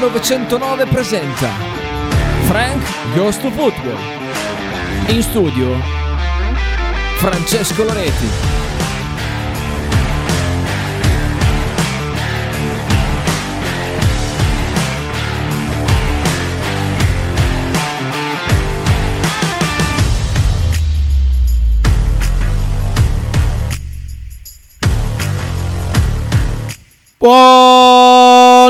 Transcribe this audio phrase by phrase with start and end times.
[0.00, 1.50] Radio 1909 presenta
[2.46, 2.82] Frank
[3.14, 3.98] Goes to Football.
[5.08, 5.78] In studio
[7.18, 8.28] Francesco Loreti.
[27.18, 27.99] Buon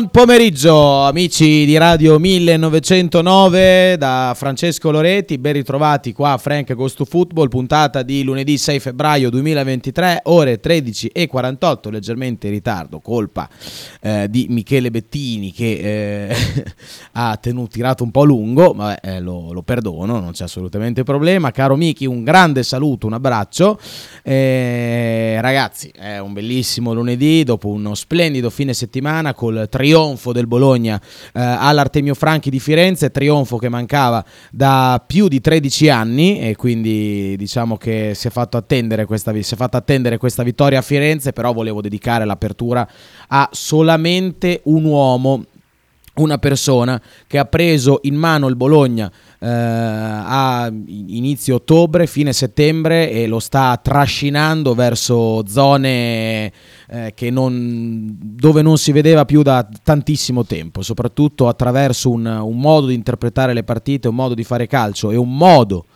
[0.08, 7.48] pomeriggio amici di Radio 1909 da Francesco Loretti, ben ritrovati qua a Frank Agosto Football,
[7.48, 13.48] puntata di lunedì 6 febbraio 2023, ore 13 e 48, leggermente in ritardo, colpa
[14.00, 16.36] eh, di Michele Bettini che eh,
[17.12, 21.50] ha tenuto, tirato un po' lungo, ma eh, lo, lo, perdono, non c'è assolutamente problema.
[21.50, 23.78] Caro Miki, un grande saluto, un abbraccio.
[24.22, 31.00] Eh, ragazzi, è un bellissimo lunedì dopo uno splendido fine settimana col trionfo del Bologna
[31.32, 37.34] eh, all'Artemio Franchi di Firenze, trionfo che mancava da più di 13 anni e quindi
[37.36, 41.32] diciamo che si è fatto attendere questa, si è fatta attendere questa vittoria a Firenze,
[41.32, 42.88] però volevo dedicare l'apertura
[43.26, 45.44] a solamente un uomo
[46.22, 53.10] una persona che ha preso in mano il Bologna eh, a inizio ottobre, fine settembre
[53.10, 56.52] e lo sta trascinando verso zone
[56.88, 62.86] eh, non, dove non si vedeva più da tantissimo tempo, soprattutto attraverso un, un modo
[62.86, 65.86] di interpretare le partite, un modo di fare calcio e un modo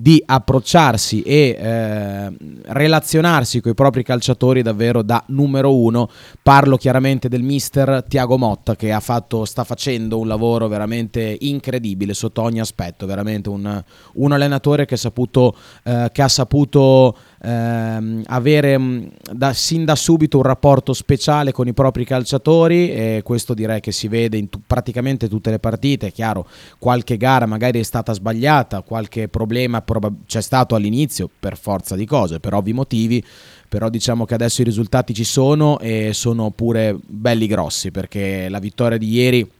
[0.00, 2.32] di approcciarsi e eh,
[2.66, 6.08] relazionarsi con i propri calciatori davvero da numero uno.
[6.40, 12.42] Parlo chiaramente del mister Tiago Motta che fatto, sta facendo un lavoro veramente incredibile sotto
[12.42, 13.82] ogni aspetto, veramente un,
[14.14, 20.38] un allenatore che, saputo, eh, che ha saputo ehm, avere mm, da, sin da subito
[20.38, 24.60] un rapporto speciale con i propri calciatori e questo direi che si vede in tu,
[24.66, 26.46] praticamente tutte le partite, è chiaro
[26.78, 32.06] qualche gara magari è stata sbagliata, qualche problema probab- c'è stato all'inizio per forza di
[32.06, 33.24] cose, per ovvi motivi,
[33.68, 38.58] però diciamo che adesso i risultati ci sono e sono pure belli grossi perché la
[38.58, 39.50] vittoria di ieri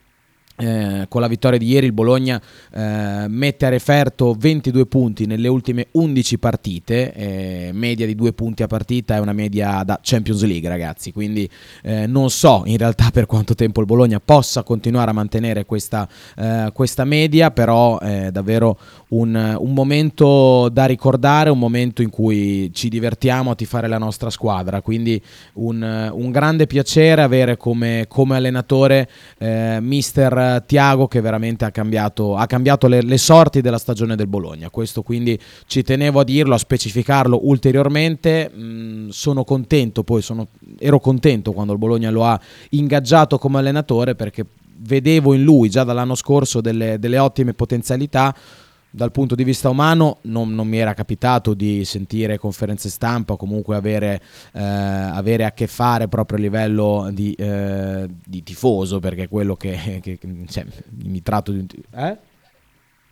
[0.58, 2.40] eh, con la vittoria di ieri il Bologna
[2.72, 8.64] eh, mette a referto 22 punti nelle ultime 11 partite, eh, media di 2 punti
[8.64, 11.48] a partita è una media da Champions League ragazzi, quindi
[11.82, 16.08] eh, non so in realtà per quanto tempo il Bologna possa continuare a mantenere questa,
[16.36, 18.78] eh, questa media, però è davvero
[19.10, 24.28] un, un, momento da ricordare, un momento in cui ci divertiamo a tifare la nostra
[24.30, 25.22] squadra, quindi
[25.54, 29.08] un, un grande piacere avere come, come allenatore
[29.80, 34.70] mister Tiago che veramente ha cambiato, ha cambiato le, le, sorti della stagione del Bologna.
[34.70, 38.50] Questo quindi ci tenevo a dirlo, a specificarlo ulteriormente.
[38.54, 40.48] Mm, sono contento, poi sono,
[40.78, 42.38] ero contento quando il Bologna lo ha
[42.70, 44.44] ingaggiato come allenatore perché
[44.80, 48.34] vedevo in lui già dall'anno scorso delle, delle ottime potenzialità
[48.90, 53.36] dal punto di vista umano non, non, mi era capitato di sentire conferenze stampa o
[53.36, 54.20] comunque avere,
[54.52, 59.56] eh, avere, a che fare proprio a livello di, eh, di tifoso perché è quello
[59.56, 60.64] che, che cioè,
[61.04, 61.66] mi tratto di...
[61.94, 62.18] Eh?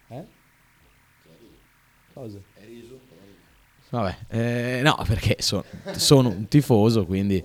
[0.08, 0.24] Eh?
[2.14, 2.38] Cosa?
[3.88, 7.42] Vabbè, eh, no perché sono, sono un tifoso quindi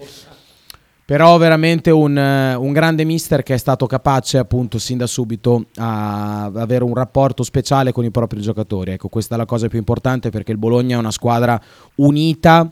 [1.12, 5.66] però veramente un, eh, un, grande mister che è stato capace appunto sin da subito
[5.76, 8.92] a avere un rapporto speciale con i propri giocatori.
[8.92, 11.62] Ecco, questa è la cosa più importante perché il Bologna è una squadra
[11.96, 12.72] unita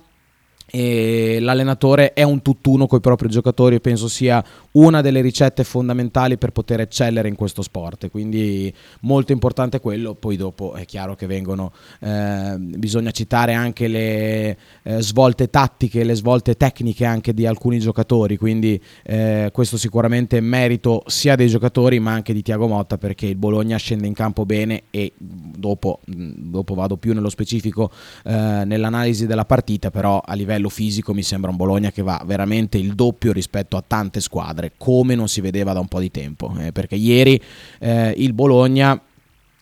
[0.65, 4.41] e l'allenatore è un tutt'uno con i propri giocatori e penso sia
[4.73, 8.09] una delle ricette fondamentali per poter eccellere in questo sport.
[8.09, 10.13] Quindi molto importante quello.
[10.13, 11.71] Poi dopo è chiaro che vengono
[12.01, 18.37] eh, bisogna citare anche le eh, svolte tattiche le svolte tecniche anche di alcuni giocatori.
[18.37, 23.25] Quindi eh, questo sicuramente è merito sia dei giocatori ma anche di Tiago Motta perché
[23.25, 27.91] il Bologna scende in campo bene e dopo, dopo vado più nello specifico
[28.23, 32.21] eh, nell'analisi della partita però a livello livello fisico mi sembra un Bologna che va
[32.25, 36.11] veramente il doppio rispetto a tante squadre, come non si vedeva da un po' di
[36.11, 37.41] tempo, eh, perché ieri
[37.79, 39.01] eh, il Bologna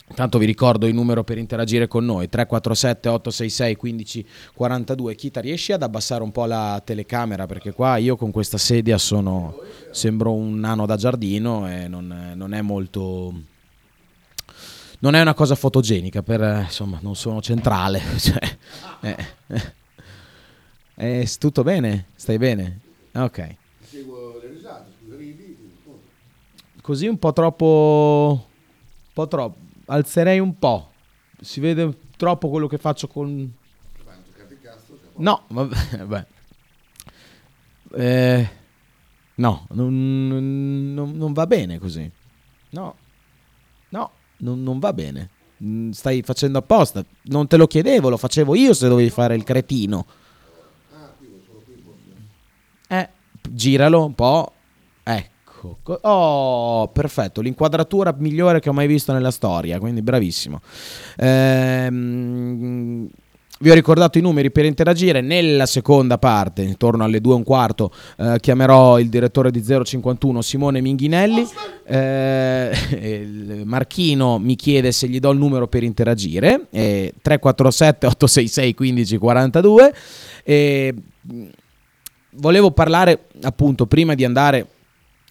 [0.10, 5.16] Intanto vi ricordo il numero per interagire con noi 347 866 1542.
[5.16, 9.60] Chita riesci ad abbassare un po' la telecamera perché qua io con questa sedia sono
[9.92, 13.34] sembro un nano da giardino e non, non è molto
[15.00, 18.58] non è una cosa fotogenica per insomma non sono centrale cioè,
[19.02, 19.76] eh, eh.
[21.00, 22.08] Eh, tutto bene?
[22.16, 22.80] Stai bene?
[23.14, 23.56] Ok.
[23.84, 25.56] Seguo le risate, scusa, ridi.
[26.88, 28.46] Così un po' troppo...
[28.48, 29.58] Un po' troppo.
[29.88, 30.92] Alzerei un po'.
[31.42, 33.54] Si vede troppo quello che faccio con...
[35.16, 36.28] No, vabbè.
[37.92, 38.50] Eh,
[39.36, 42.10] No, non, non, non va bene così.
[42.70, 42.96] No,
[43.90, 45.30] no, non, non va bene.
[45.62, 47.04] Mm, stai facendo apposta.
[47.24, 50.06] Non te lo chiedevo, lo facevo io se dovevi fare il cretino.
[52.88, 53.10] Eh,
[53.50, 54.54] giralo un po'.
[55.58, 56.00] Ecco.
[56.02, 57.42] Oh, perfetto.
[57.42, 59.80] L'inquadratura migliore che ho mai visto nella storia.
[59.80, 60.62] Quindi bravissimo.
[61.18, 63.10] Ehm
[63.60, 65.22] vi ho ricordato i numeri per interagire.
[65.22, 70.42] Nella seconda parte, intorno alle 2 e un quarto, eh, chiamerò il direttore di 051
[70.42, 71.48] Simone Minghinelli.
[71.86, 76.68] Eh, Marchino mi chiede se gli do il numero per interagire.
[76.70, 79.94] Eh, 347 866 1542.
[80.44, 80.94] Eh,
[82.32, 84.68] volevo parlare appunto prima di andare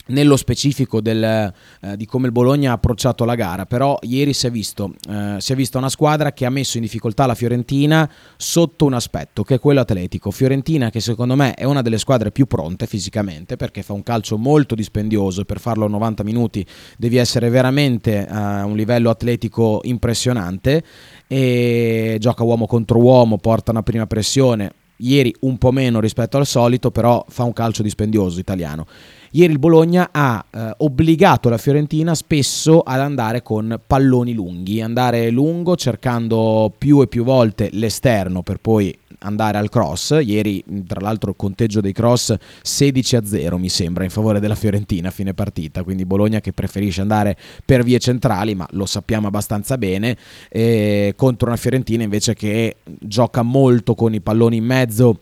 [0.07, 4.47] nello specifico del, eh, di come il Bologna ha approcciato la gara, però ieri si
[4.47, 8.09] è, visto, eh, si è vista una squadra che ha messo in difficoltà la Fiorentina
[8.37, 10.31] sotto un aspetto che è quello atletico.
[10.31, 14.39] Fiorentina che secondo me è una delle squadre più pronte fisicamente perché fa un calcio
[14.39, 16.65] molto dispendioso per farlo a 90 minuti
[16.97, 20.83] devi essere veramente a un livello atletico impressionante
[21.27, 24.73] e gioca uomo contro uomo, porta una prima pressione.
[24.99, 28.87] Ieri un po' meno rispetto al solito, però fa un calcio dispendioso italiano.
[29.33, 35.31] Ieri il Bologna ha eh, obbligato la Fiorentina spesso ad andare con palloni lunghi, andare
[35.31, 40.19] lungo cercando più e più volte l'esterno per poi andare al cross.
[40.23, 44.55] Ieri, tra l'altro, il conteggio dei cross 16 a 0 mi sembra in favore della
[44.55, 45.83] Fiorentina a fine partita.
[45.83, 50.17] Quindi Bologna che preferisce andare per vie centrali, ma lo sappiamo abbastanza bene,
[50.49, 55.19] eh, contro una Fiorentina invece che gioca molto con i palloni in mezzo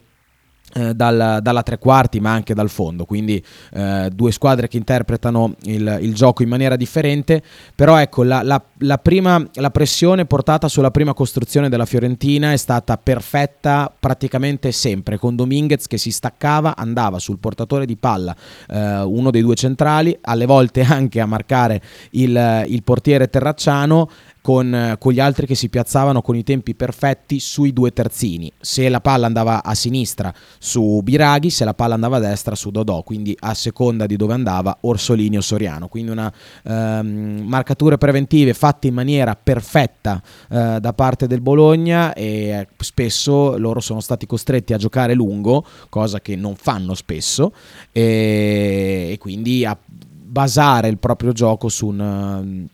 [0.74, 3.04] eh, dal, dalla tre quarti ma anche dal fondo.
[3.04, 3.42] Quindi
[3.72, 7.42] eh, due squadre che interpretano il, il, gioco in maniera differente.
[7.74, 12.56] Però ecco la, la, la, prima, la pressione portata sulla prima costruzione della Fiorentina è
[12.56, 18.34] stata perfetta praticamente sempre con Dominguez che si staccava andava sul portatore di palla
[18.68, 21.80] eh, uno dei due centrali alle volte anche a marcare
[22.10, 24.08] il, il portiere Terracciano
[24.44, 28.52] con, eh, con, gli altri che si piazzavano con i tempi perfetti sui due terzini.
[28.60, 32.70] Se la palla andava a sinistra su Biraghi, se la palla andava a destra su
[32.70, 35.88] Dodò, quindi a seconda di dove andava Orsolini o Soriano.
[35.88, 36.30] Quindi una
[36.62, 43.56] ehm, marcature preventive fatte in maniera perfetta eh, da parte del Bologna e eh, spesso
[43.56, 47.54] loro sono stati costretti a giocare lungo, cosa che non fanno spesso,
[47.92, 52.68] e, e quindi a basare il proprio gioco su un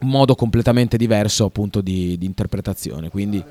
[0.00, 3.08] un modo completamente diverso appunto di, di interpretazione.
[3.08, 3.44] Quindi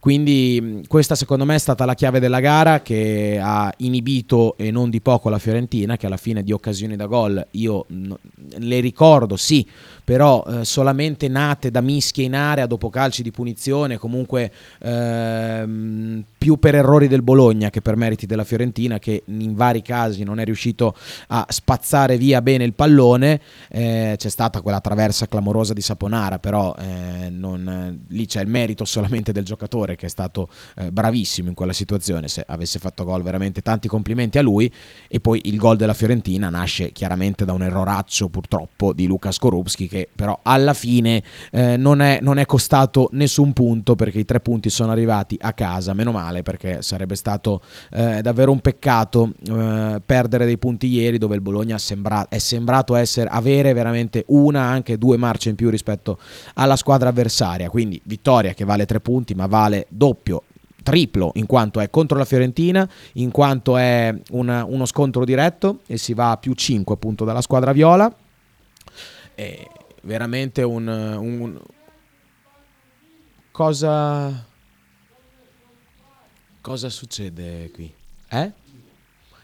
[0.00, 4.90] quindi questa secondo me è stata la chiave della gara che ha inibito e non
[4.90, 9.66] di poco la Fiorentina che alla fine di occasioni da gol io le ricordo sì,
[10.04, 16.56] però eh, solamente nate da mischie in area dopo calci di punizione, comunque ehm, più
[16.56, 20.44] per errori del Bologna che per meriti della Fiorentina che in vari casi non è
[20.44, 20.96] riuscito
[21.28, 26.74] a spazzare via bene il pallone, eh, c'è stata quella traversa clamorosa di Saponara, però
[26.78, 31.48] eh, non, lì c'è il merito solamente del giocatore giocatore che è stato eh, bravissimo
[31.48, 34.72] in quella situazione, se avesse fatto gol veramente tanti complimenti a lui
[35.08, 39.88] e poi il gol della Fiorentina nasce chiaramente da un erroraccio purtroppo di Luca Skorupski
[39.88, 44.40] che però alla fine eh, non, è, non, è, costato nessun punto perché i tre
[44.40, 50.00] punti sono arrivati a casa, meno male perché sarebbe stato eh, davvero un peccato eh,
[50.04, 54.98] perdere dei punti ieri dove il Bologna sembra, è sembrato essere, avere veramente una, anche
[54.98, 56.18] due marce in più rispetto
[56.54, 60.42] alla squadra avversaria, quindi vittoria che vale tre punti ma vale doppio
[60.82, 65.98] triplo in quanto è contro la Fiorentina, in quanto è una, uno scontro diretto e
[65.98, 68.10] si va a più 5 appunto dalla squadra viola.
[69.34, 69.66] È
[70.02, 71.58] veramente un, un
[73.50, 74.46] cosa
[76.68, 77.90] cosa succede qui?
[78.28, 78.50] Eh?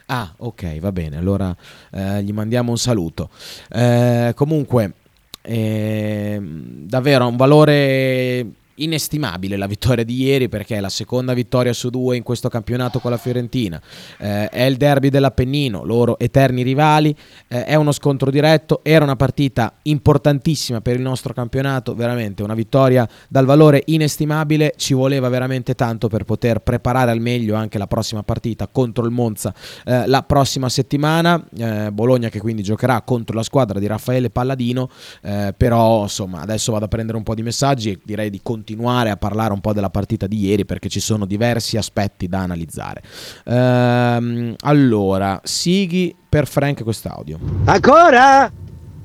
[0.07, 1.17] Ah, ok, va bene.
[1.17, 1.57] Allora
[1.91, 3.31] eh, gli mandiamo un saluto.
[3.71, 4.93] Eh, comunque,
[5.41, 11.91] eh, davvero un valore inestimabile la vittoria di ieri perché è la seconda vittoria su
[11.91, 13.81] due in questo campionato con la Fiorentina,
[14.19, 17.15] eh, è il derby dell'Appennino, loro eterni rivali,
[17.49, 22.55] eh, è uno scontro diretto, era una partita importantissima per il nostro campionato, veramente una
[22.55, 27.87] vittoria dal valore inestimabile, ci voleva veramente tanto per poter preparare al meglio anche la
[27.87, 29.55] prossima partita contro il Monza
[29.85, 34.89] eh, la prossima settimana, eh, Bologna che quindi giocherà contro la squadra di Raffaele Palladino,
[35.23, 38.64] eh, però insomma adesso vado a prendere un po' di messaggi e direi di continuare
[38.65, 42.39] continuare a parlare un po' della partita di ieri perché ci sono diversi aspetti da
[42.39, 43.03] analizzare.
[43.45, 47.39] Ehm, allora, Sighi per Frank quest'audio.
[47.67, 48.51] Ancora?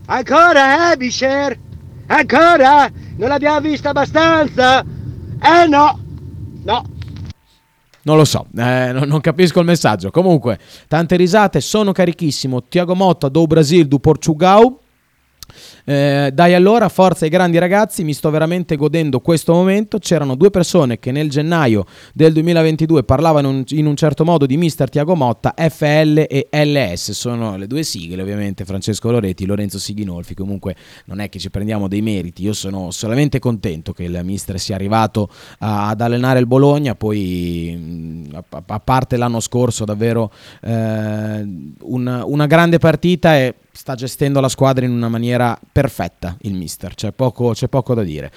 [0.05, 1.57] Ancora, eh,
[2.07, 2.89] Ancora?
[3.17, 4.79] Non l'abbiamo vista abbastanza?
[4.79, 5.99] Eh no!
[6.63, 6.83] No!
[8.01, 10.09] Non lo so, eh, non, non, capisco il messaggio.
[10.09, 12.63] Comunque, tante risate, sono carichissimo.
[12.67, 14.73] Tiago Motta do Brasil, do Portugal.
[15.85, 19.97] Eh, dai allora, forza ai grandi ragazzi, mi sto veramente godendo questo momento.
[19.99, 24.89] C'erano due persone che nel gennaio del 2022 parlavano in, un certo modo di Mister
[24.89, 30.75] Tiago Motta, FL e LS, sono le due sigle ovviamente, Francesco Loretti, Lorenzo Sighinolfi, comunque
[31.05, 34.75] non è che ci prendiamo dei meriti, io sono solamente contento che il Mister sia
[34.75, 40.31] arrivato a, ad allenare il Bologna, poi a, a parte l'anno scorso davvero
[40.61, 41.47] eh,
[41.81, 46.95] una, una grande partita e sta gestendo la squadra in una maniera perfetta il mister,
[46.95, 48.29] c'è poco, c'è poco da dire.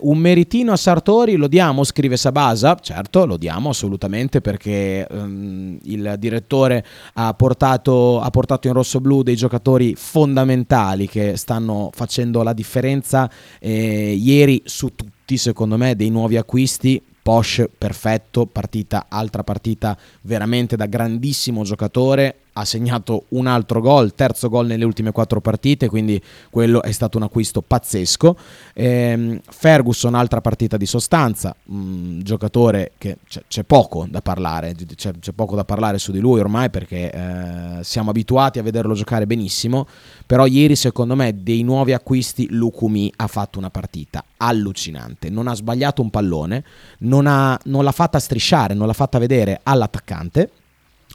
[0.00, 6.14] Un meritino a Sartori lo diamo, scrive Sabasa, certo lo diamo assolutamente perché um, il
[6.18, 13.30] direttore ha portato, ha portato in rosso-blu dei giocatori fondamentali che stanno facendo la differenza
[13.60, 17.02] eh, ieri su tutti secondo me dei nuovi acquisti.
[17.22, 24.48] Porsche perfetto, partita, altra partita veramente da grandissimo giocatore, ha segnato un altro gol, terzo
[24.48, 28.36] gol nelle ultime quattro partite, quindi quello è stato un acquisto pazzesco.
[28.74, 35.12] Ehm, Ferguson, altra partita di sostanza, un giocatore che c'è, c'è poco da parlare, c'è,
[35.18, 39.26] c'è, poco da parlare su di lui ormai perché eh, siamo abituati a vederlo giocare
[39.26, 39.86] benissimo,
[40.26, 45.54] però ieri secondo me dei nuovi acquisti Lukumi ha fatto una partita allucinante, non ha
[45.54, 46.64] sbagliato un pallone,
[46.98, 50.50] non, ha, non l'ha fatta strisciare, non l'ha fatta vedere all'attaccante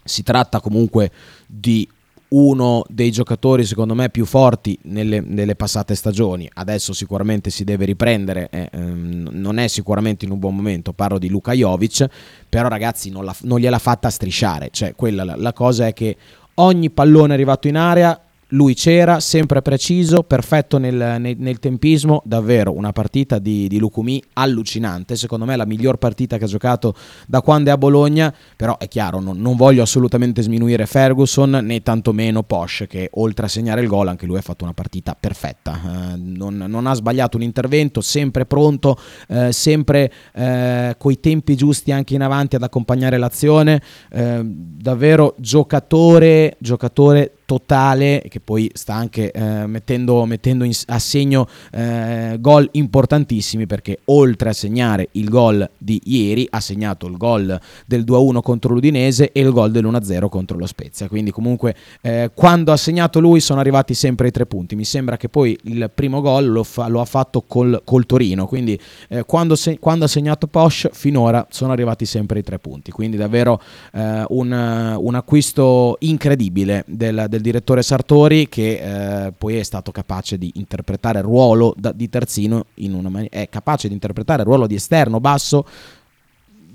[0.06, 1.10] si tratta comunque
[1.46, 1.88] di
[2.28, 6.48] uno dei giocatori secondo me più forti nelle, nelle passate stagioni.
[6.52, 11.18] Adesso sicuramente si deve riprendere eh, ehm, non è sicuramente in un buon momento parlo
[11.18, 12.06] di Luka Jovic
[12.48, 14.70] però ragazzi non, la, non gliela fatta strisciare.
[14.72, 16.16] Cioè quella, la, la cosa è che
[16.54, 22.76] ogni pallone arrivato in area lui c'era, sempre preciso, perfetto nel, nel, nel tempismo, davvero
[22.76, 26.94] una partita di, di Lucumi allucinante, secondo me la miglior partita che ha giocato
[27.26, 31.82] da quando è a Bologna, però è chiaro, non, non voglio assolutamente sminuire Ferguson né
[31.82, 35.80] tantomeno Posh che oltre a segnare il gol anche lui ha fatto una partita perfetta,
[36.12, 38.96] eh, non, non, ha sbagliato un intervento, sempre pronto,
[39.28, 46.56] eh, sempre eh, coi tempi giusti anche in avanti ad accompagnare l'azione, eh, davvero giocatore,
[46.60, 53.66] giocatore totale che poi sta anche eh, mettendo, mettendo in, a segno eh, gol importantissimi
[53.66, 58.74] perché oltre a segnare il gol di ieri ha segnato il gol del 2-1 contro
[58.74, 61.08] l'Udinese e il gol dell'1-0 contro lo Spezia.
[61.08, 64.74] Quindi comunque eh, quando ha segnato lui sono arrivati sempre i tre punti.
[64.74, 68.46] Mi sembra che poi il primo gol lo, fa, lo ha fatto col, col, Torino.
[68.46, 72.90] Quindi eh, quando, se, quando, ha segnato Posch finora sono arrivati sempre i tre punti.
[72.90, 73.60] Quindi davvero
[73.92, 79.92] eh, un, un, acquisto incredibile del, del del direttore Sartori che eh, poi è stato
[79.92, 84.40] capace di interpretare il ruolo da, di terzino in una man- è capace di interpretare
[84.40, 85.66] il ruolo di esterno basso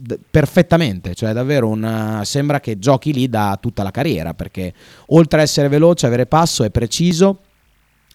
[0.01, 4.74] d- perfettamente, cioè davvero una, sembra che giochi lì da tutta la carriera perché
[5.08, 7.39] oltre a essere veloce, avere passo, è preciso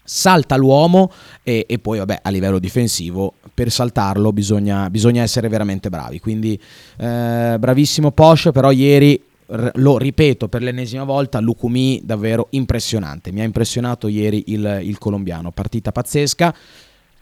[0.09, 1.11] salta l'uomo
[1.43, 6.19] e, e, poi vabbè a livello difensivo per saltarlo bisogna, bisogna essere veramente bravi.
[6.19, 6.57] Quindi
[6.97, 13.31] eh, bravissimo Porsche però ieri lo ripeto per l'ennesima volta, Lukumi davvero impressionante.
[13.31, 16.55] Mi ha impressionato ieri il, il colombiano, partita pazzesca.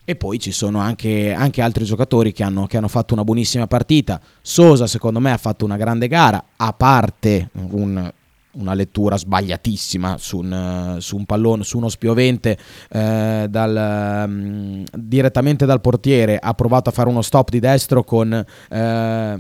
[0.08, 3.66] E poi ci sono anche, anche altri giocatori che hanno, che hanno, fatto una buonissima
[3.66, 4.22] partita.
[4.42, 8.12] Sosa, secondo me, ha fatto una grande gara, a parte un,
[8.52, 12.56] una lettura sbagliatissima su un, su un, pallone, su uno spiovente
[12.90, 16.38] eh, dal, um, direttamente dal portiere.
[16.38, 18.46] Ha provato a fare uno stop di destro con.
[18.70, 19.40] Eh,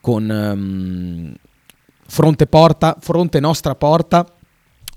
[0.00, 1.34] con um,
[2.06, 4.26] fronte, porta, fronte nostra porta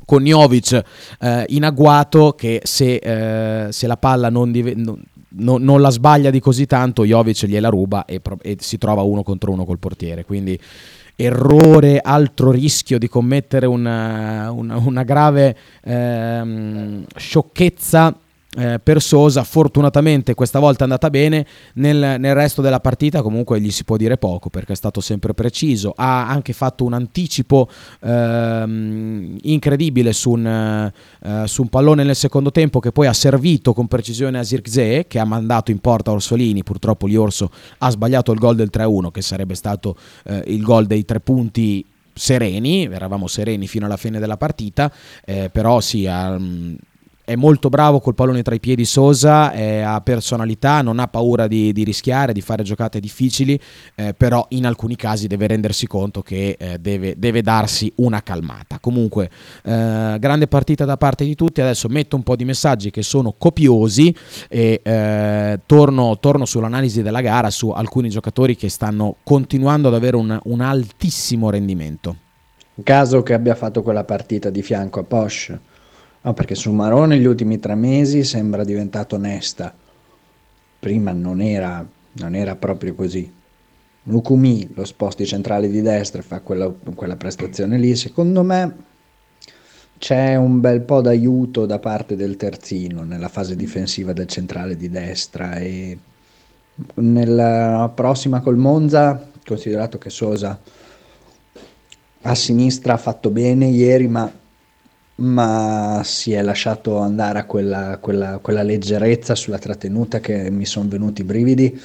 [0.05, 0.81] con Jovic
[1.19, 6.29] eh, in agguato che se, eh, se la palla non, div- non, non, la sbaglia
[6.29, 10.23] di così tanto Jovic gliela ruba e, e, si trova uno contro uno col portiere.
[10.23, 10.57] Quindi
[11.15, 18.15] errore, altro rischio di commettere una, una, una grave ehm, sciocchezza
[18.57, 21.45] eh, per Sosa fortunatamente questa volta è andata bene.
[21.75, 25.33] Nel, nel, resto della partita comunque gli si può dire poco perché è stato sempre
[25.33, 25.93] preciso.
[25.95, 27.69] Ha anche fatto un anticipo
[28.01, 33.73] ehm, incredibile su un, eh, su un, pallone nel secondo tempo che poi ha servito
[33.73, 36.63] con precisione a Zirkzee che ha mandato in porta Orsolini.
[36.63, 39.95] Purtroppo gli Orso ha sbagliato il gol del 3-1 che sarebbe stato
[40.25, 41.85] eh, il gol dei tre punti
[42.17, 44.91] sereni, eravamo sereni fino alla fine della partita,
[45.23, 46.35] eh, però sì, ha,
[47.27, 51.73] è molto bravo col pallone tra i piedi Sosa, ha personalità, non ha paura di,
[51.73, 53.59] di, rischiare, di fare giocate difficili,
[53.95, 58.79] eh, però in alcuni casi deve rendersi conto che eh, deve, deve, darsi una calmata.
[58.79, 59.29] Comunque,
[59.61, 63.35] eh, grande partita da parte di tutti, adesso metto un po' di messaggi che sono
[63.37, 64.15] copiosi
[64.47, 70.15] e eh, torno, torno, sull'analisi della gara su alcuni giocatori che stanno continuando ad avere
[70.15, 72.15] un, un altissimo rendimento.
[72.83, 75.66] Caso che abbia fatto quella partita di fianco a Porsche
[76.27, 79.73] No, perché Sumarò negli ultimi tre mesi sembra diventato onesta.
[80.77, 83.33] Prima non era, non era proprio così.
[84.03, 87.95] Lukumi, lo sposti centrale di destra, fa quella, quella prestazione lì.
[87.95, 88.75] Secondo me
[89.97, 94.89] c'è un bel po' d'aiuto da parte del terzino nella fase difensiva del centrale di
[94.89, 95.97] destra e
[96.95, 100.59] nella prossima col Monza, considerato che Sosa
[102.23, 104.29] a sinistra ha fatto bene ieri, ma
[105.17, 110.89] ma si è lasciato andare a quella, quella, quella leggerezza sulla trattenuta che mi sono
[110.89, 111.81] venuti i brividi.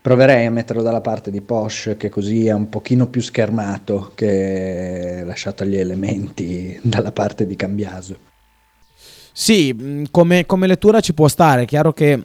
[0.00, 5.22] Proverei a metterlo dalla parte di Porsche, che così è un pochino più schermato che
[5.24, 8.18] lasciato gli elementi dalla parte di Cambiaso.
[9.32, 12.24] Sì, mm, come, come lettura ci può stare, è chiaro che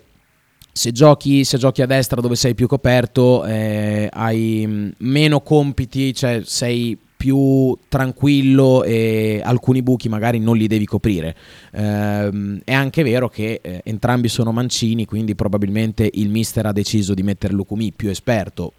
[0.71, 6.13] se giochi, se giochi, a destra dove sei più coperto eh, hai mm, meno compiti,
[6.13, 11.33] cioè sei più tranquillo e alcuni buchi magari non li devi coprire.
[11.71, 17.13] Ehm, è anche vero che eh, entrambi sono mancini, quindi probabilmente il mister ha deciso
[17.13, 18.73] di mettere Lucumi più esperto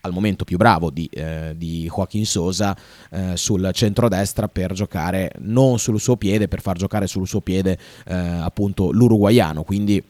[0.00, 2.74] al momento più bravo di, eh, di Joaquin Sosa
[3.10, 7.76] eh, sul centrodestra per giocare non sul suo piede, per far giocare sul suo piede
[8.06, 9.62] eh, appunto l'uruguaiano.
[9.62, 10.02] Quindi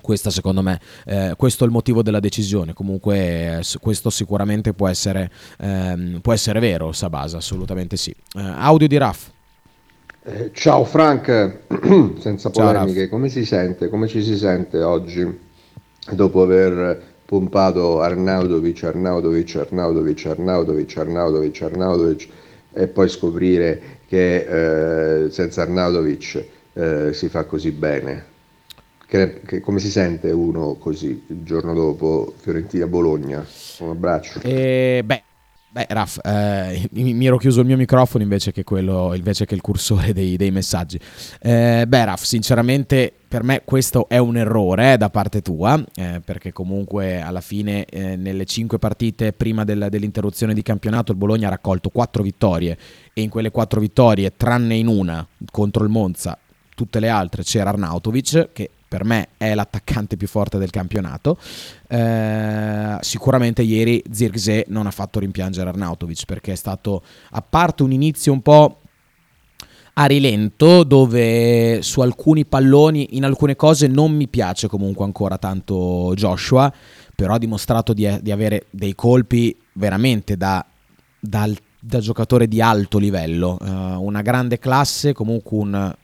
[0.00, 2.72] questa secondo me, eh, questo è il motivo della decisione.
[2.72, 6.92] Comunque, eh, questo sicuramente può essere, ehm, può essere vero.
[6.92, 8.10] Sabasa, assolutamente sì.
[8.10, 9.30] Eh, audio di Raff.
[10.26, 11.58] Eh, ciao Frank,
[12.18, 13.90] senza polemiche, ciao, come si sente?
[13.90, 15.38] Come ci si sente oggi
[16.12, 22.28] dopo aver pompato Arnaudovic, Arnaudovic, Arnaudovic, Arnaudovic, Arnaudovic, Arnaudovic
[22.72, 28.32] e poi scoprire che eh, senza Arnaudovic eh, si fa così bene?
[29.14, 33.46] Che, che, come si sente uno così il giorno dopo Fiorentina-Bologna?
[33.78, 34.40] Un abbraccio.
[34.42, 35.22] Eh, beh,
[35.70, 39.60] Beh, Raff, eh, mi, ero chiuso il mio microfono invece che, quello, invece che il
[39.60, 40.98] cursore dei, dei messaggi.
[41.40, 46.20] Eh, beh, Raff, sinceramente per me questo è un errore eh, da parte tua, eh,
[46.24, 51.46] perché comunque alla fine eh, nelle cinque partite prima del, dell'interruzione di campionato il Bologna
[51.46, 52.76] ha raccolto quattro vittorie
[53.12, 56.36] e in quelle quattro vittorie, tranne in una contro il Monza,
[56.74, 61.36] tutte le altre c'era Arnautovic che per me è l'attaccante più forte del campionato.
[61.88, 67.02] Eh, sicuramente ieri Zirkzee non ha fatto rimpiangere Arnautovic perché è stato,
[67.32, 68.78] a parte un inizio un po'
[69.94, 76.12] a rilento dove su alcuni palloni, in alcune cose non mi piace comunque ancora tanto
[76.14, 76.72] Joshua,
[77.16, 80.64] però ha dimostrato di, di avere dei colpi veramente da,
[81.18, 85.94] da, da giocatore di alto livello, uh, una grande classe, comunque un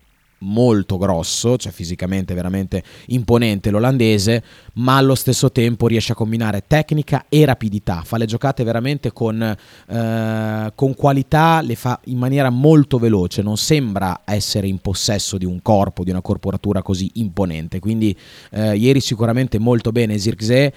[0.41, 4.43] molto grosso, cioè fisicamente veramente imponente l'olandese,
[4.75, 9.43] ma allo stesso tempo riesce a combinare tecnica e rapidità, fa le giocate veramente con,
[9.43, 15.45] eh, con qualità, le fa in maniera molto veloce, non sembra essere in possesso di
[15.45, 18.17] un corpo, di una corporatura così imponente, quindi
[18.51, 20.73] eh, ieri sicuramente molto bene Zirkzee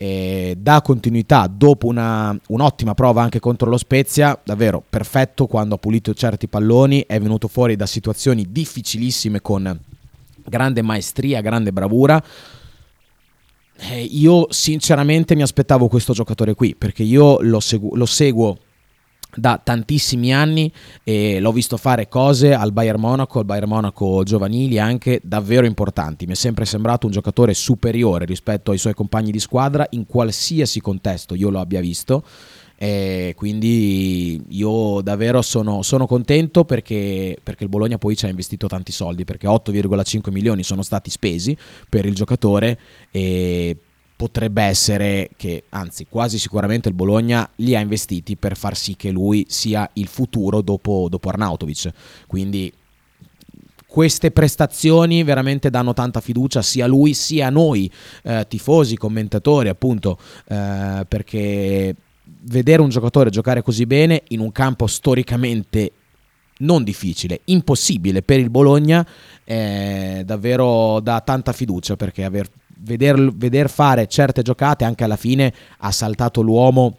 [0.00, 5.78] eh, dà continuità dopo una, un'ottima prova anche contro lo Spezia, davvero perfetto quando ha
[5.78, 9.76] pulito certi palloni, è venuto fuori da situazioni difficilissime con
[10.44, 12.22] grande maestria, grande bravura.
[13.90, 18.56] Eh, io sinceramente mi aspettavo questo giocatore qui perché io lo, segu- lo seguo
[19.38, 20.70] da tantissimi anni
[21.04, 26.26] e l'ho visto fare cose al Bayern Monaco, al Bayern Monaco giovanili anche davvero importanti.
[26.26, 30.80] Mi è sempre sembrato un giocatore superiore rispetto ai suoi compagni di squadra in qualsiasi
[30.80, 32.24] contesto io lo abbia visto.
[32.80, 38.68] E quindi io davvero sono, sono contento perché, perché, il Bologna poi ci ha investito
[38.68, 41.56] tanti soldi perché 8,5 milioni sono stati spesi
[41.88, 42.78] per il giocatore
[43.10, 43.76] e
[44.18, 49.12] potrebbe essere che, anzi quasi sicuramente il Bologna li ha investiti per far sì che
[49.12, 51.92] lui sia il futuro dopo, dopo Arnautovic.
[52.26, 52.72] Quindi
[53.86, 57.88] queste prestazioni veramente danno tanta fiducia sia a lui sia a noi
[58.24, 61.94] eh, tifosi, commentatori appunto eh, perché
[62.40, 65.92] vedere un giocatore giocare così bene in un campo storicamente
[66.58, 69.06] non difficile, impossibile per il Bologna,
[69.44, 72.48] eh, davvero dà tanta fiducia perché aver
[72.80, 76.98] veder, veder fare certe giocate anche alla fine ha saltato l'uomo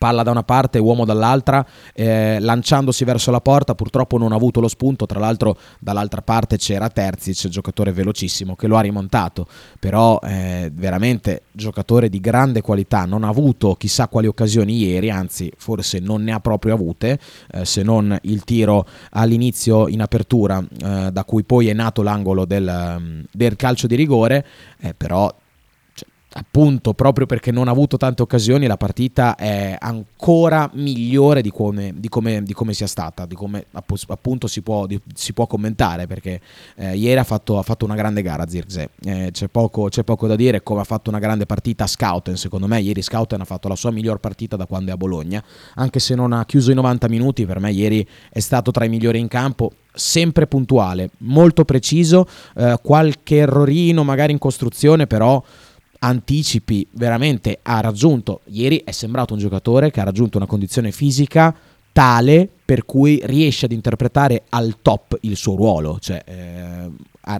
[0.00, 4.58] palla da una parte, uomo dall'altra, eh, lanciandosi verso la porta, purtroppo non ha avuto
[4.58, 9.46] lo spunto, tra l'altro dall'altra parte c'era Terzic, giocatore velocissimo, che lo ha rimontato,
[9.78, 15.52] però eh, veramente giocatore di grande qualità, non ha avuto chissà quali occasioni ieri, anzi
[15.58, 17.18] forse non ne ha proprio avute,
[17.52, 22.46] eh, se non il tiro all'inizio in apertura, eh, da cui poi è nato l'angolo
[22.46, 24.46] del, del calcio di rigore,
[24.80, 25.30] eh, però
[26.32, 31.92] appunto proprio perché non ha avuto tante occasioni la partita è ancora migliore di come,
[31.96, 36.06] di come, di come sia stata di come appunto si può, di, si può commentare
[36.06, 36.40] perché
[36.76, 40.28] eh, ieri ha fatto, ha fatto, una grande gara Zirze eh, c'è, poco, c'è, poco,
[40.28, 42.80] da dire come ha fatto una grande partita Scouten secondo me.
[42.80, 45.42] Ieri Scouten ha fatto la sua miglior partita da quando è a Bologna
[45.74, 48.88] anche se non ha chiuso i 90 minuti per me ieri è stato tra i
[48.88, 55.42] migliori in campo sempre puntuale molto preciso eh, qualche errorino magari in costruzione però
[56.02, 61.54] anticipi veramente ha raggiunto ieri è sembrato un giocatore che ha raggiunto una condizione fisica
[62.00, 66.90] tale per cui riesce ad interpretare al top il suo ruolo, cioè eh,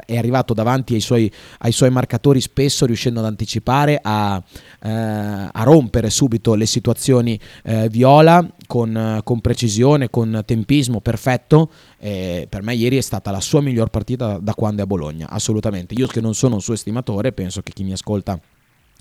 [0.04, 4.42] è arrivato davanti ai suoi, ai suoi, marcatori spesso riuscendo ad anticipare, a,
[4.82, 11.70] eh, a rompere subito le situazioni eh, viola con, con, precisione, con tempismo perfetto.
[11.98, 15.94] per me ieri è stata la sua miglior partita da quando è a Bologna, assolutamente.
[15.94, 18.38] Io che non sono un suo estimatore, penso che chi mi ascolta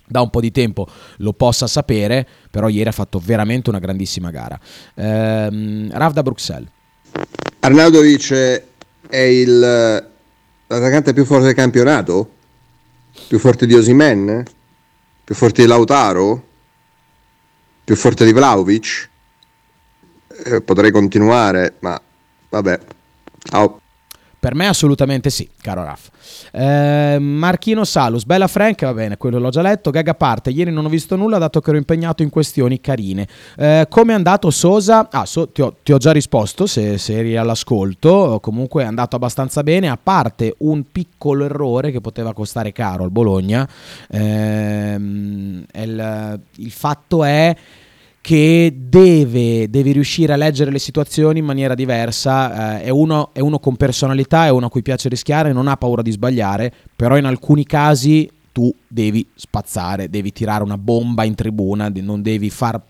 [0.10, 4.32] da un po' di tempo lo possa sapere, però ieri ha fatto veramente una grandissima
[4.32, 4.60] gara.
[4.96, 6.70] Ehm, Rav da Bruxelles.
[7.60, 8.64] Arnaudovic
[9.08, 12.32] è il, l'attaccante più forte del campionato?
[13.28, 14.44] Più forte di Osimen?
[15.24, 16.48] Più forte di Lautaro?
[17.84, 19.10] Più forte di Vlaovic?
[20.46, 22.00] Eh, potrei continuare, ma
[22.50, 22.80] vabbè.
[23.52, 23.82] Oh.
[24.40, 26.08] Per me assolutamente sì, caro Raff.
[26.52, 29.92] Eh, Marchino Salus, bella Frank, va bene, quello l'ho già letto.
[29.92, 33.28] Gaga parte, ieri non ho visto nulla dato che ero impegnato in questioni carine.
[33.58, 35.10] Eh, come è andato Sosa?
[35.12, 39.18] Ah, so, ti, ho, ti, ho, già risposto se, se, eri all'ascolto, comunque è andato
[39.18, 43.68] abbastanza bene, a parte un piccolo errore che poteva costare caro al Bologna.
[44.10, 47.54] Eh, il, il fatto è
[48.22, 53.40] che deve, deve, riuscire a leggere le situazioni in maniera diversa, eh, è, uno, è,
[53.40, 57.18] uno, con personalità, è uno a cui piace rischiare, non ha paura di sbagliare, però
[57.18, 62.82] in alcuni casi tu devi spazzare, devi tirare una bomba in tribuna, non devi far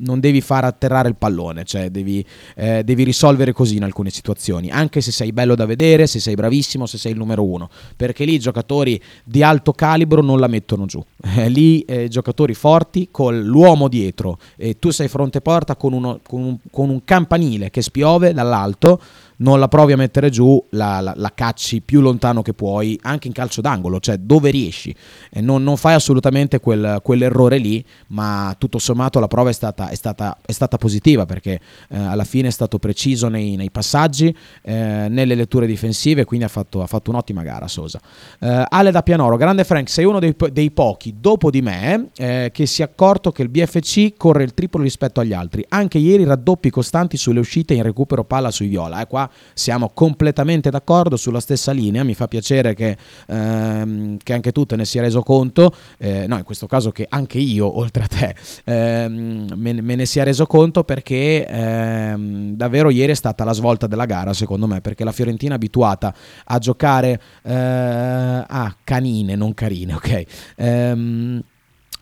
[0.00, 2.24] non devi far atterrare il pallone, cioè devi,
[2.56, 6.34] eh, devi, risolvere così in alcune situazioni, anche se sei bello da vedere, se sei
[6.34, 10.46] bravissimo, se sei il numero uno, perché lì i giocatori di alto calibro non la
[10.46, 11.02] mettono giù,
[11.36, 16.20] eh, lì eh, giocatori forti con l'uomo dietro e tu sei fronte porta con, uno,
[16.26, 19.00] con, un, con un campanile che spiove dall'alto,
[19.40, 23.26] non la provi a mettere giù, la, la, la, cacci più lontano che puoi, anche
[23.26, 24.94] in calcio d'angolo, cioè dove riesci.
[25.40, 29.94] Non, non fai assolutamente quel, quell'errore lì, ma tutto sommato la prova è stata, è
[29.94, 35.06] stata, è stata positiva perché eh, alla fine è stato preciso nei, nei passaggi, eh,
[35.08, 38.00] nelle letture difensive, quindi ha fatto, ha fatto un'ottima gara Sosa.
[38.38, 42.50] Eh, Ale da Pianoro, grande Frank, sei uno dei, dei pochi dopo di me eh,
[42.52, 45.64] che si è accorto che il BFC corre il triplo rispetto agli altri.
[45.68, 49.00] Anche ieri raddoppi costanti sulle uscite in recupero palla sui viola.
[49.00, 54.52] Eh, qua siamo completamente d'accordo sulla stessa linea, mi fa piacere che, ehm, che anche
[54.52, 58.04] tu te ne sia reso conto, eh, no in questo caso che anche io oltre
[58.04, 63.44] a te ehm, me, me, ne sia reso conto perché ehm, davvero ieri è stata
[63.44, 66.14] la svolta della gara secondo me, perché la Fiorentina è abituata
[66.44, 70.24] a giocare eh, a canine, non carine, ok?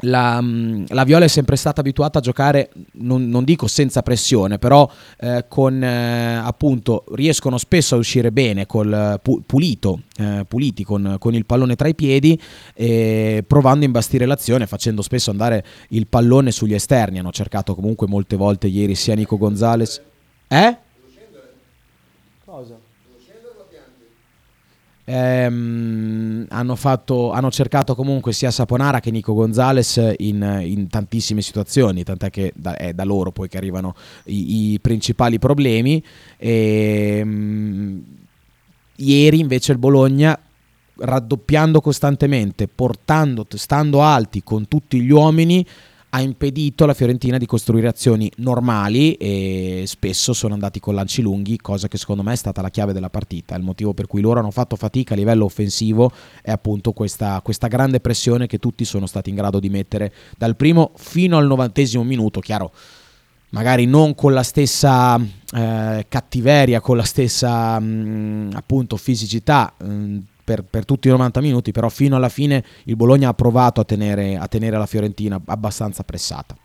[0.03, 4.59] La, mm, la, Viola è sempre stata abituata a giocare, non, non dico senza pressione,
[4.59, 10.45] però eh, con eh, appunto riescono spesso a uscire bene col eh, pu- pulito, eh,
[10.47, 12.41] puliti con, con, il pallone tra i piedi,
[13.47, 17.19] provando a imbastire l'azione, facendo spesso andare il pallone sugli esterni.
[17.19, 20.01] Hanno cercato comunque molte volte ieri sia Nico Gonzalez.
[20.49, 20.77] Eh?
[25.09, 32.05] Ehm, hanno, fatto, hanno, cercato comunque sia Saponara che Nico Gonzalez in, in tantissime situazioni,
[32.05, 33.95] tant'è che da, è da loro poi che arrivano
[34.25, 36.03] i, i principali problemi.
[36.37, 38.05] Ehm,
[38.97, 40.39] ieri invece il Bologna
[41.01, 45.65] raddoppiando costantemente, portando, stando alti con tutti gli uomini,
[46.11, 51.59] ha impedito alla Fiorentina di costruire azioni normali e spesso sono andati con lanci lunghi,
[51.59, 53.55] cosa che secondo me è stata la chiave della partita.
[53.57, 57.67] Il motivo per cui loro hanno fatto fatica a livello offensivo è appunto questa, questa
[57.67, 62.05] grande pressione che tutti sono stati in grado di mettere dal primo fino al novantesimo
[62.05, 62.73] minuto, chiaro
[63.51, 69.73] magari non con la stessa eh, cattiveria, con la stessa mh, mm, appunto fisicità.
[69.79, 73.35] Mh, mm, per, per, tutti i 90 minuti, però fino alla fine il Bologna ha
[73.35, 76.57] provato a tenere, a tenere la Fiorentina abbastanza pressata.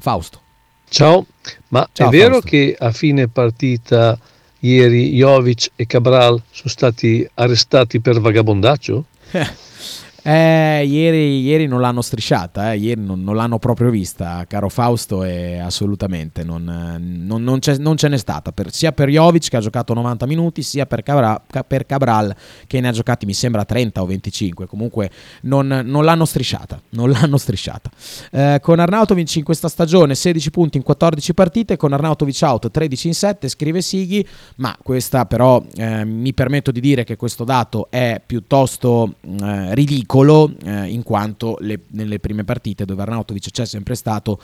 [0.00, 0.40] Fausto.
[0.88, 1.24] Ciao,
[1.68, 2.48] ma Ciao, è vero Fausto.
[2.48, 4.18] che a fine partita
[4.58, 9.04] ieri Jovic e Cabral sono stati arrestati per vagabondaggio?
[10.24, 15.24] Eh, ieri, ieri non l'hanno strisciata, eh, ieri non, non l'hanno proprio vista, caro Fausto,
[15.24, 16.62] e assolutamente non,
[17.00, 17.60] non- non
[17.96, 21.42] ce n'è stata, per- sia per Jovic che ha giocato 90 minuti, sia per, Cabra-
[21.44, 22.32] ca- per Cabral
[22.68, 25.10] che ne ha giocati mi sembra 30 o 25, comunque
[25.42, 27.90] non, l'hanno strisciata, l'hanno strisciata.
[28.30, 33.08] Eh, con Arnautovic in questa stagione 16 punti in 14 partite, con Arnautovic out 13
[33.08, 34.24] in 7, scrive Sighi,
[34.56, 39.74] ma questa però eh, mi permetto di dire che questo dato è piuttosto eh,
[40.12, 44.38] ridicolo eh, in quanto le- nelle prime partite dove Arnautovic c'è sempre stato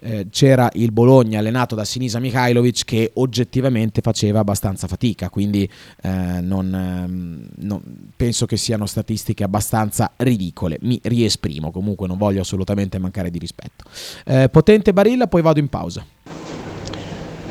[0.00, 5.66] eh, c'era il Bologna allenato da Sinisa Mihailovic che oggettivamente faceva abbastanza fatica, quindi
[6.02, 7.82] eh, non, ehm, non-
[8.14, 10.76] penso che siano statistiche abbastanza ridicole.
[10.82, 13.84] Mi riesprimo, comunque non voglio assolutamente mancare di rispetto.
[14.26, 16.04] Eh, potente Barilla, poi vado in pausa.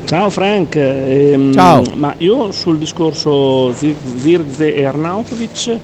[0.06, 1.82] Ciao Frank, ehm, Ciao.
[1.96, 5.80] ma io sul discorso Zir- Zirze e Arnautovic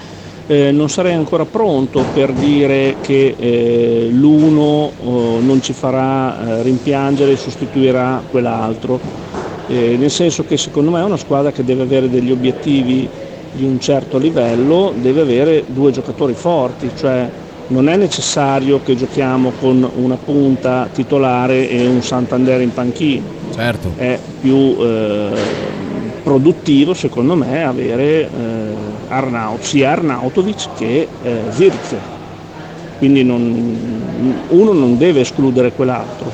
[0.49, 6.63] eh, non sarei ancora pronto per dire che eh, l'uno oh, non ci farà eh,
[6.63, 8.99] rimpiangere e sostituirà quell'altro,
[9.71, 13.07] Eh, nel senso che secondo me è una squadra che deve avere degli obiettivi
[13.51, 17.29] di un certo livello, deve avere due giocatori forti, cioè
[17.67, 23.21] non è necessario che giochiamo con una punta titolare e un Santander in panchina
[23.53, 23.91] Certo.
[23.95, 25.29] è più eh,
[26.23, 31.97] produttivo secondo me avere eh, Arnaut, sia Arnautovic che eh, Zirze.
[32.97, 36.31] Quindi non- uno non deve escludere quell'altro.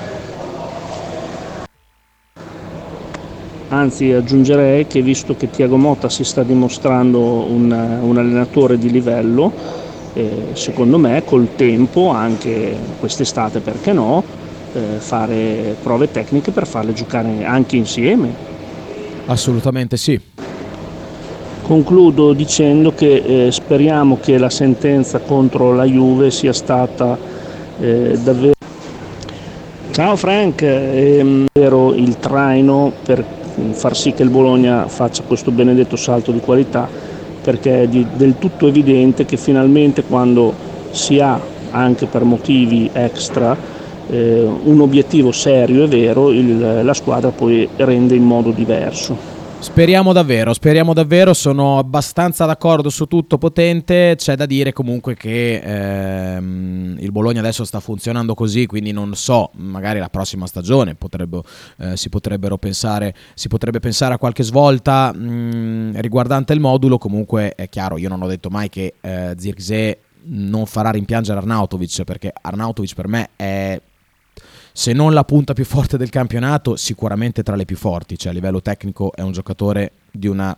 [3.70, 9.52] Anzi aggiungerei che visto che Tiago Motta si sta dimostrando un, un allenatore di livello,
[10.14, 14.24] eh, secondo me col tempo, anche quest'estate perché no,
[14.74, 18.34] eh, fare prove tecniche per farle giocare anche insieme.
[19.26, 20.20] Assolutamente sì.
[21.66, 27.18] Concludo dicendo che eh, speriamo che la sentenza contro la Juve sia stata
[27.80, 28.54] eh, davvero
[29.90, 33.26] Ciao Frank, ehm, davvero il traino per
[33.72, 36.88] far sì che il Bologna faccia questo benedetto salto di qualità
[37.42, 40.54] perché è di- del tutto evidente che finalmente quando
[40.92, 41.40] si ha
[41.72, 43.58] anche per motivi extra
[44.12, 49.35] eh, un obiettivo serio e vero, il- la squadra poi rende in modo diverso.
[49.58, 55.56] Speriamo davvero, speriamo davvero, sono abbastanza d'accordo su tutto potente, c'è da dire comunque che
[55.56, 61.42] ehm, il Bologna adesso sta funzionando così, quindi non so, magari la prossima stagione potrebbe,
[61.80, 67.56] eh, si, potrebbero pensare, si potrebbe pensare a qualche svolta mh, riguardante il modulo, comunque
[67.56, 72.32] è chiaro, io non ho detto mai che eh, Zirkzee non farà rimpiangere Arnautovic, perché
[72.40, 73.82] Arnautovic per me è
[74.78, 78.36] se non la punta più forte del campionato, sicuramente tra le più forti, cioè a
[78.36, 80.56] livello tecnico è un giocatore di una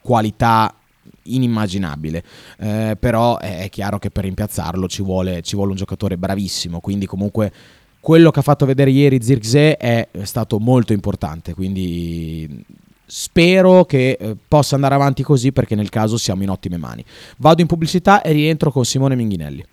[0.00, 0.74] qualità
[1.22, 2.24] inimmaginabile,
[2.58, 7.06] Eh, però è chiaro che per rimpiazzarlo ci vuole, ci vuole un giocatore bravissimo, quindi
[7.06, 7.52] comunque
[8.00, 12.64] quello che ha fatto vedere ieri Zirkzee è stato molto importante, quindi
[13.06, 17.04] spero che eh, possa andare avanti così perché nel caso siamo in ottime mani.
[17.36, 19.64] Vado in pubblicità e rientro con Simone Minghinelli.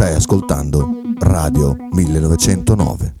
[0.00, 3.16] Stai ascoltando Radio 1909.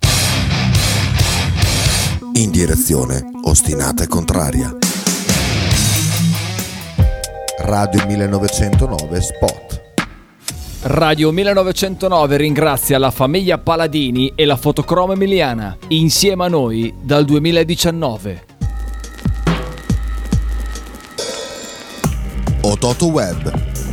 [2.36, 4.74] In direzione ostinata e contraria.
[7.58, 9.82] Radio 1909 Spot.
[10.84, 18.44] Radio 1909 ringrazia la famiglia Paladini e la fotocromo emiliana, insieme a noi dal 2019.
[22.62, 23.69] Ototo Web.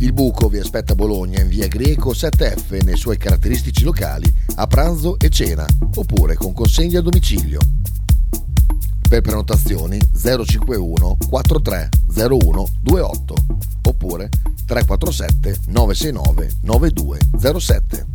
[0.00, 4.66] Il buco vi aspetta a Bologna in via Greco 7F nei suoi caratteristici locali a
[4.66, 7.60] pranzo e cena, oppure con consegna a domicilio.
[9.06, 13.34] Per prenotazioni 051 4301 28
[13.82, 14.30] oppure
[14.64, 18.06] 347 969 9207.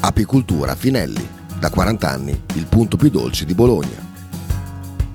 [0.00, 1.26] Apicultura Finelli,
[1.58, 4.13] da 40 anni il punto più dolce di Bologna.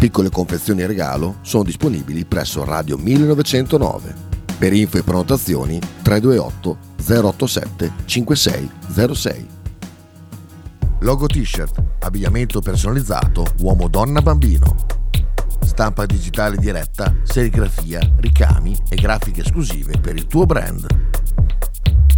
[0.00, 4.14] Piccole confezioni regalo sono disponibili presso Radio 1909.
[4.56, 9.48] Per info e prenotazioni 328 087 5606.
[11.00, 14.74] Logo t-shirt, abbigliamento personalizzato uomo-donna-bambino.
[15.60, 20.86] Stampa digitale diretta, serigrafia, ricami e grafiche esclusive per il tuo brand.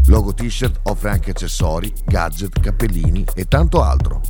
[0.06, 4.20] Logo t-shirt offre anche accessori, gadget, cappellini e tanto altro.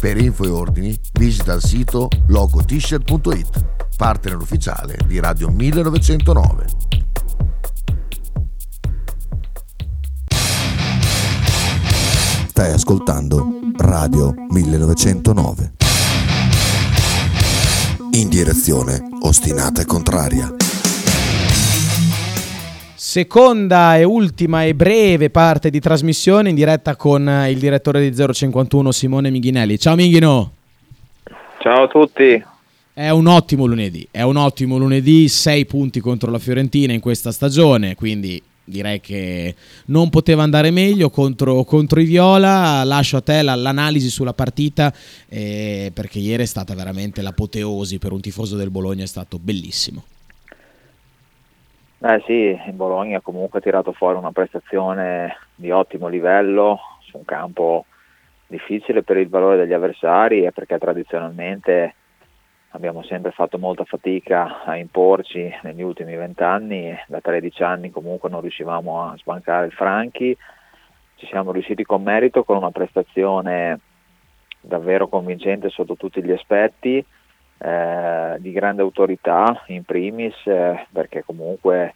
[0.00, 6.66] Per info e ordini visita il sito logotshirt.it, partner ufficiale di Radio 1909.
[12.46, 13.44] Stai ascoltando
[13.76, 15.72] Radio 1909.
[18.12, 20.67] In direzione ostinata e contraria.
[23.08, 28.92] Seconda e ultima e breve parte di trasmissione in diretta con il direttore di 051
[28.92, 29.78] Simone Minghinelli.
[29.78, 30.52] Ciao Minghino.
[31.58, 32.44] Ciao a tutti.
[32.92, 37.32] È un ottimo lunedì, è un ottimo lunedì, 6 punti contro la Fiorentina in questa
[37.32, 39.54] stagione, quindi direi che
[39.86, 42.84] non poteva andare meglio contro, contro i Viola.
[42.84, 44.92] Lascio a te l'analisi sulla partita
[45.30, 50.04] eh, perché ieri è stata veramente l'apoteosi per un tifoso del Bologna, è stato bellissimo.
[52.00, 57.24] Eh sì, il Bologna comunque ha tirato fuori una prestazione di ottimo livello su un
[57.24, 57.86] campo
[58.46, 61.94] difficile per il valore degli avversari e perché tradizionalmente
[62.70, 68.42] abbiamo sempre fatto molta fatica a imporci negli ultimi vent'anni, da 13 anni comunque non
[68.42, 70.36] riuscivamo a sbancare il Franchi,
[71.16, 73.80] ci siamo riusciti con merito con una prestazione
[74.60, 77.04] davvero convincente sotto tutti gli aspetti
[77.58, 81.94] eh, di grande autorità in primis eh, perché comunque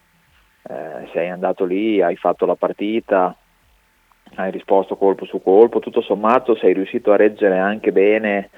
[0.62, 3.34] eh, sei andato lì, hai fatto la partita,
[4.36, 8.50] hai risposto colpo su colpo, tutto sommato sei riuscito a reggere anche bene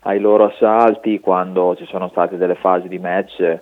[0.00, 3.60] ai loro assalti quando ci sono state delle fasi di match eh,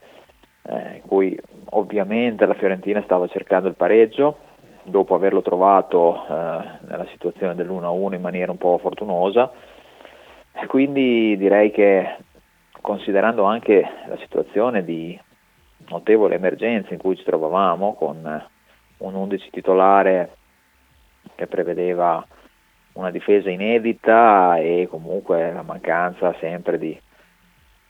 [0.95, 1.39] in cui
[1.71, 4.39] ovviamente la Fiorentina stava cercando il pareggio
[4.85, 6.31] dopo averlo trovato eh,
[6.89, 9.51] nella situazione dell'1-1 in maniera un po' fortunosa.
[10.67, 12.17] Quindi direi che
[12.83, 15.19] considerando anche la situazione di
[15.89, 18.45] notevole emergenza in cui ci trovavamo con
[18.99, 20.37] un 11 titolare
[21.35, 22.25] che prevedeva
[22.95, 27.01] una difesa inedita e comunque la mancanza sempre di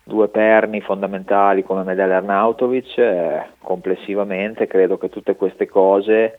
[0.05, 6.39] due perni fondamentali come Medel Arnautovic, eh, complessivamente credo che tutte queste cose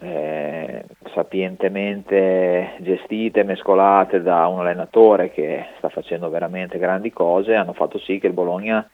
[0.00, 7.98] eh, sapientemente gestite, mescolate da un allenatore che sta facendo veramente grandi cose, hanno fatto
[7.98, 8.88] sì che il Bologna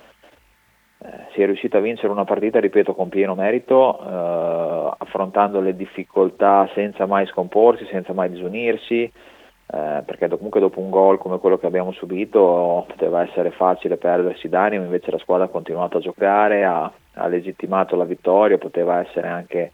[1.02, 6.68] eh, sia riuscito a vincere una partita, ripeto, con pieno merito, eh, affrontando le difficoltà
[6.74, 11.66] senza mai scomporsi, senza mai disunirsi, eh, perché comunque dopo un gol come quello che
[11.66, 16.92] abbiamo subito poteva essere facile perdersi d'animo, invece la squadra ha continuato a giocare, ha,
[17.14, 19.70] ha legittimato la vittoria, poteva essere anche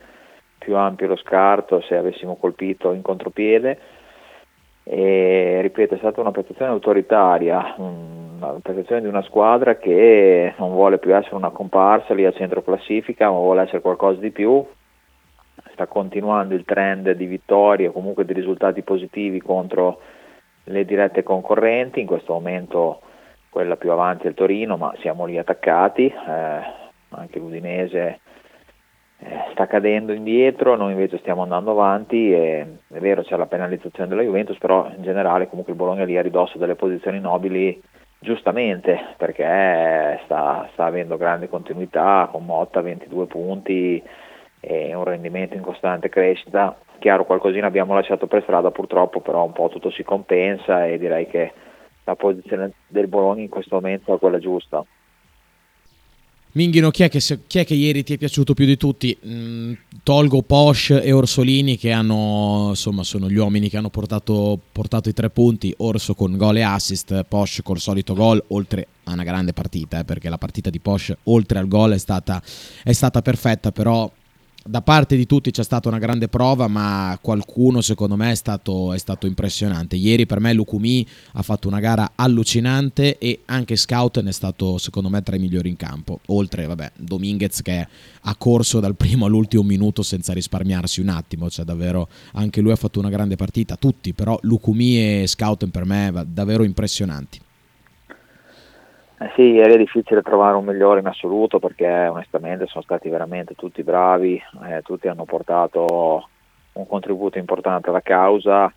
[0.66, 3.78] più ampio lo scarto se avessimo colpito in contropiede.
[4.82, 10.98] E ripeto è stata una prestazione autoritaria, una prestazione di una squadra che non vuole
[10.98, 14.64] più essere una comparsa lì a centro classifica ma vuole essere qualcosa di più,
[15.72, 20.00] sta continuando il trend di vittorie comunque di risultati positivi contro
[20.64, 23.00] le dirette concorrenti, in questo momento
[23.50, 26.60] quella più avanti è il Torino ma siamo lì attaccati, eh,
[27.10, 28.20] anche l'Udinese
[29.18, 34.08] eh, sta cadendo indietro, noi invece stiamo andando avanti e è vero c'è la penalizzazione
[34.08, 37.80] della Juventus, però in generale comunque il Bologna lì a ridosso delle posizioni nobili
[38.18, 44.02] giustamente perché sta, sta avendo grande continuità con Motta 22 punti
[44.60, 46.76] e un rendimento in costante crescita.
[46.98, 51.26] Chiaro qualcosina abbiamo lasciato per strada purtroppo, però un po' tutto si compensa e direi
[51.26, 51.52] che
[52.04, 54.84] la posizione del Bologna in questo momento è quella giusta.
[56.56, 59.14] Minghino, chi è, che, chi è che ieri ti è piaciuto più di tutti?
[59.26, 65.10] Mm, tolgo Posh e Orsolini che hanno, insomma, sono gli uomini che hanno portato, portato
[65.10, 69.22] i tre punti, Orso con gol e assist, Posh col solito gol, oltre a una
[69.22, 72.42] grande partita, eh, perché la partita di Posh, oltre al gol, è stata,
[72.82, 74.10] è stata perfetta, però
[74.66, 78.92] da parte di tutti c'è stata una grande prova, ma qualcuno secondo me è stato,
[78.92, 79.96] è stato impressionante.
[79.96, 84.78] Ieri per me Lukumi ha fatto una gara allucinante e anche Scout ne è stato
[84.78, 86.20] secondo me tra i migliori in campo.
[86.26, 87.86] Oltre, vabbè, Dominguez che
[88.20, 92.76] ha corso dal primo all'ultimo minuto senza risparmiarsi un attimo, cioè davvero anche lui ha
[92.76, 97.40] fatto una grande partita, tutti, però Lukumi e Scout per me davvero impressionanti.
[99.18, 103.54] Eh sì, ieri è difficile trovare un migliore in assoluto perché onestamente sono stati veramente
[103.54, 104.38] tutti bravi,
[104.68, 106.28] eh, tutti hanno portato
[106.72, 108.70] un contributo importante alla causa,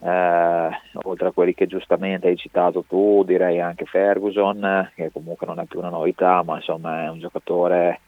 [0.00, 0.70] eh,
[1.02, 5.64] oltre a quelli che giustamente hai citato tu, direi anche Ferguson, che comunque non è
[5.64, 8.00] più una novità, ma insomma è un giocatore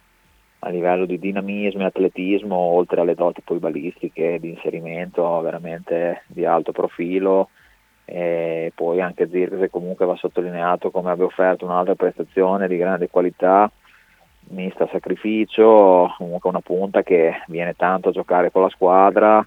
[0.61, 6.45] a livello di dinamismo e atletismo, oltre alle doti poi balistiche di inserimento veramente di
[6.45, 7.49] alto profilo
[8.13, 13.71] e poi anche Zirkse comunque va sottolineato come abbia offerto un'altra prestazione di grande qualità
[14.49, 19.47] mista sacrificio comunque una punta che viene tanto a giocare con la squadra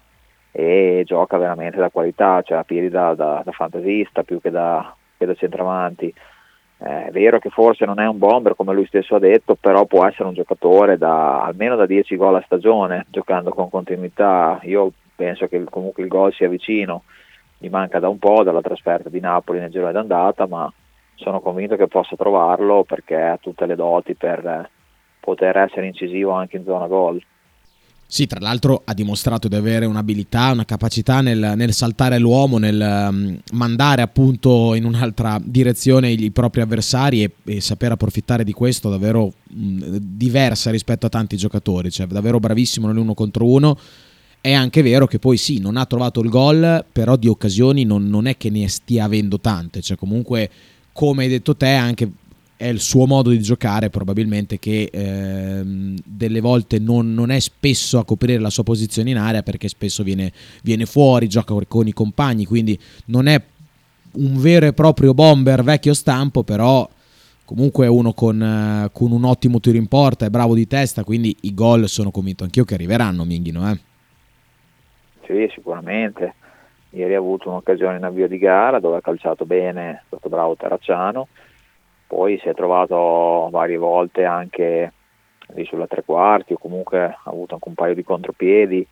[0.50, 4.96] e gioca veramente da qualità cioè a piedi da, da, da fantasista più che da,
[5.18, 6.14] che da centravanti
[6.78, 9.84] eh, è vero che forse non è un bomber come lui stesso ha detto, però
[9.86, 14.58] può essere un giocatore da almeno da 10 gol a stagione, giocando con continuità.
[14.64, 17.04] Io penso che comunque il gol sia vicino
[17.58, 20.72] mi manca da un po' dalla trasferta di Napoli nel giro d'andata, ma
[21.16, 24.68] sono convinto che possa trovarlo perché ha tutte le doti per
[25.20, 27.22] poter essere incisivo anche in zona gol.
[28.06, 33.08] Sì, tra l'altro ha dimostrato di avere un'abilità, una capacità nel, nel saltare l'uomo, nel
[33.10, 38.90] um, mandare appunto in un'altra direzione i propri avversari e, e saper approfittare di questo
[38.90, 43.76] davvero mh, diversa rispetto a tanti giocatori, cioè davvero bravissimo nell'uno contro uno
[44.44, 48.10] è anche vero che poi sì, non ha trovato il gol, però di occasioni non,
[48.10, 50.50] non è che ne stia avendo tante, cioè comunque
[50.92, 52.10] come hai detto te anche
[52.54, 57.98] è il suo modo di giocare probabilmente che ehm, delle volte non, non, è spesso
[57.98, 60.30] a coprire la sua posizione in area perché spesso viene,
[60.62, 63.42] viene, fuori, gioca con i compagni, quindi non è
[64.16, 66.86] un vero e proprio bomber vecchio stampo, però
[67.46, 71.34] comunque è uno con, con un ottimo tiro in porta, è bravo di testa, quindi
[71.40, 73.70] i gol sono convinto anch'io che arriveranno, Minghino.
[73.70, 73.92] Eh.
[75.26, 76.34] Sì, sicuramente.
[76.90, 80.54] Ieri ha avuto un'occasione in avvio di gara dove ha calciato bene, è stato bravo
[80.54, 81.26] Terracciano,
[82.06, 84.92] poi si è trovato varie volte anche
[85.54, 88.86] lì sulla tre quarti o comunque ha avuto anche un paio di contropiedi,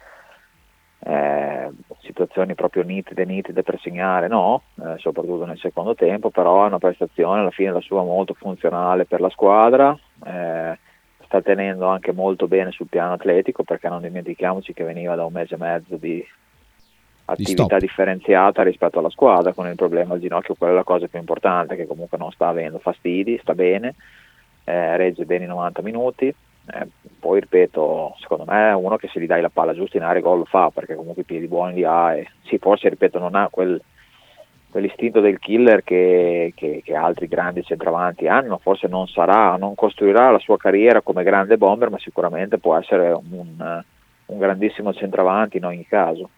[1.04, 1.70] eh,
[2.00, 6.78] situazioni proprio nitide, nitide per segnare, no, eh, soprattutto nel secondo tempo, però è una
[6.78, 9.96] prestazione alla fine la sua molto funzionale per la squadra.
[10.24, 10.78] Eh,
[11.32, 15.32] sta tenendo anche molto bene sul piano atletico perché non dimentichiamoci che veniva da un
[15.32, 16.22] mese e mezzo di
[17.24, 21.06] attività di differenziata rispetto alla squadra con il problema al ginocchio, quella è la cosa
[21.06, 23.94] più importante che comunque non sta avendo fastidi, sta bene,
[24.64, 29.18] eh, regge bene i 90 minuti, eh, poi ripeto, secondo me è uno che se
[29.18, 31.72] gli dai la palla giusta in area gol lo fa perché comunque i piedi buoni
[31.72, 33.80] li ha e sì, forse ripeto non ha quel
[34.72, 40.30] quell'istinto del killer che, che, che, altri grandi centravanti hanno, forse non sarà, non costruirà
[40.30, 43.82] la sua carriera come grande bomber, ma sicuramente può essere un,
[44.26, 46.30] un grandissimo centravanti in ogni caso.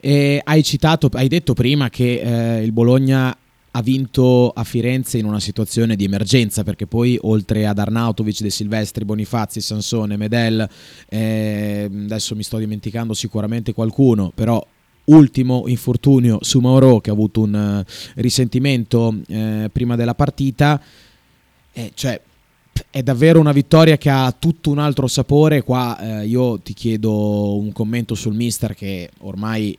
[0.00, 3.34] E hai citato, hai detto prima che eh, il Bologna
[3.70, 8.50] ha vinto a Firenze in una situazione di emergenza perché poi oltre ad Arnautovic, De
[8.50, 10.68] Silvestri, Bonifazzi, Sansone, Medel,
[11.08, 14.64] eh, adesso mi sto dimenticando sicuramente qualcuno, però
[15.08, 20.80] ultimo infortunio su Mauro che ha avuto un uh, risentimento eh, prima della partita.
[21.72, 22.20] Eh, cioè,
[22.90, 25.62] è davvero una vittoria che ha tutto un altro sapore.
[25.62, 29.76] Qua eh, io ti chiedo un commento sul mister che ormai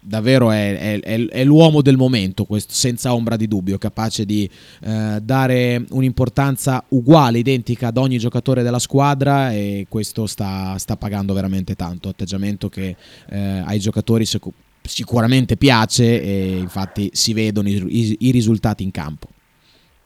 [0.00, 4.48] davvero è, è, è, l'uomo del momento, questo, senza ombra di dubbio, capace di
[4.82, 11.34] eh, dare un'importanza uguale, identica ad ogni giocatore della squadra e questo sta, sta pagando
[11.34, 12.96] veramente tanto, atteggiamento che
[13.28, 14.48] eh, ai giocatori sic-
[14.82, 19.28] sicuramente piace e infatti si vedono i, i, i risultati in campo.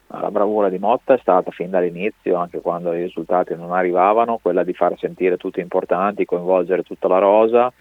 [0.08, 4.64] la bravura di Motta è stata fin dall'inizio, anche quando i risultati non arrivavano, quella
[4.64, 7.72] di far sentire tutti importanti, coinvolgere tutta la rosa,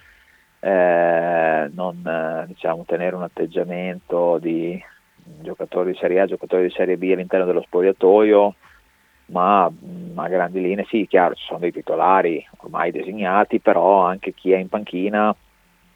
[0.64, 4.82] eh, non eh, diciamo, tenere un atteggiamento di
[5.42, 8.56] giocatori di Serie A, giocatori di Serie B all'interno dello spogliatoio,
[9.28, 14.54] ma a grandi linee sì, chiaro, ci sono dei titolari ormai designati, però anche chi
[14.54, 15.36] è in panchina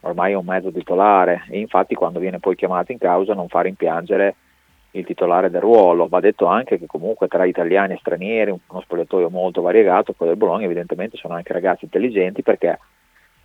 [0.02, 3.62] ormai è un mezzo titolare e infatti quando viene poi chiamato in causa non fa
[3.62, 4.36] rimpiangere
[4.92, 6.08] il titolare del ruolo.
[6.08, 10.42] Va detto anche che comunque tra italiani e stranieri, uno spogliatoio molto variegato, quello del
[10.42, 12.78] Bologna evidentemente sono anche ragazzi intelligenti perché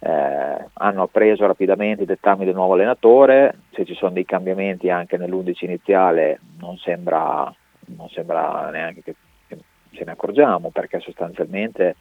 [0.04, 5.16] eh, hanno appreso rapidamente i dettami del nuovo allenatore, se ci sono dei cambiamenti anche
[5.16, 7.52] nell'11 iniziale non sembra,
[7.96, 9.14] non sembra neanche che,
[9.46, 9.58] che
[9.92, 11.94] ce ne accorgiamo perché sostanzialmente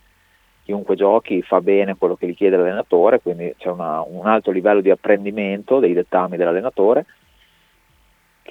[0.63, 4.81] chiunque giochi fa bene quello che gli chiede l'allenatore, quindi c'è una, un alto livello
[4.81, 7.05] di apprendimento dei dettami dell'allenatore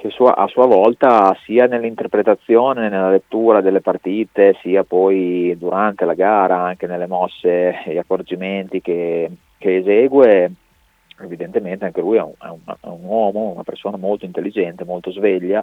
[0.00, 6.14] che sua, a sua volta sia nell'interpretazione, nella lettura delle partite, sia poi durante la
[6.14, 10.52] gara, anche nelle mosse e gli accorgimenti che, che esegue,
[11.20, 15.10] evidentemente anche lui è un, è, un, è un, uomo, una persona molto intelligente, molto
[15.12, 15.62] sveglia,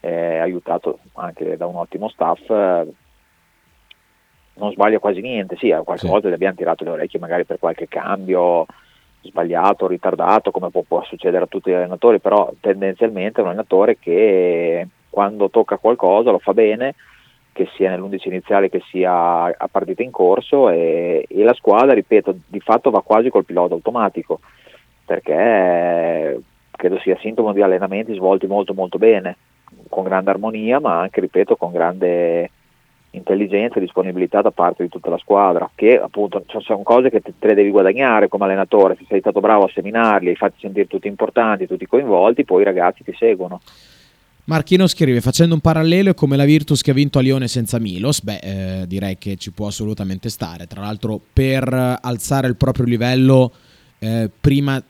[0.00, 2.48] eh, aiutato anche da un ottimo staff.
[4.54, 6.08] non sbaglia quasi niente, sì, qualche sì.
[6.08, 8.66] volta gli abbiamo tirato le orecchie magari per qualche cambio,
[9.22, 13.98] sbagliato, ritardato, come può, può, succedere a tutti gli allenatori, però tendenzialmente è un allenatore
[13.98, 16.94] che quando tocca qualcosa lo fa bene,
[17.52, 22.34] che sia nell'11 iniziale che sia a partita in corso e, e la squadra, ripeto,
[22.46, 24.40] di fatto va quasi col pilota automatico,
[25.04, 29.36] perché credo sia sintomo di allenamenti svolti molto molto bene,
[29.88, 32.50] con grande armonia, ma anche, ripeto, con grande
[33.12, 37.32] intelligenza e disponibilità da parte di tutta la squadra, che appunto sono cose che te,
[37.38, 41.08] le devi guadagnare come allenatore, se sei stato bravo a seminarli, hai fatti sentire tutti
[41.08, 43.60] importanti, tutti coinvolti, poi i ragazzi ti seguono.
[44.44, 47.78] Marchino scrive, facendo un parallelo è come la Virtus che ha vinto a Lione senza
[47.78, 52.84] Milos, beh eh, direi che ci può assolutamente stare, tra l'altro per alzare il proprio
[52.84, 53.52] livello
[54.00, 54.82] eh, prima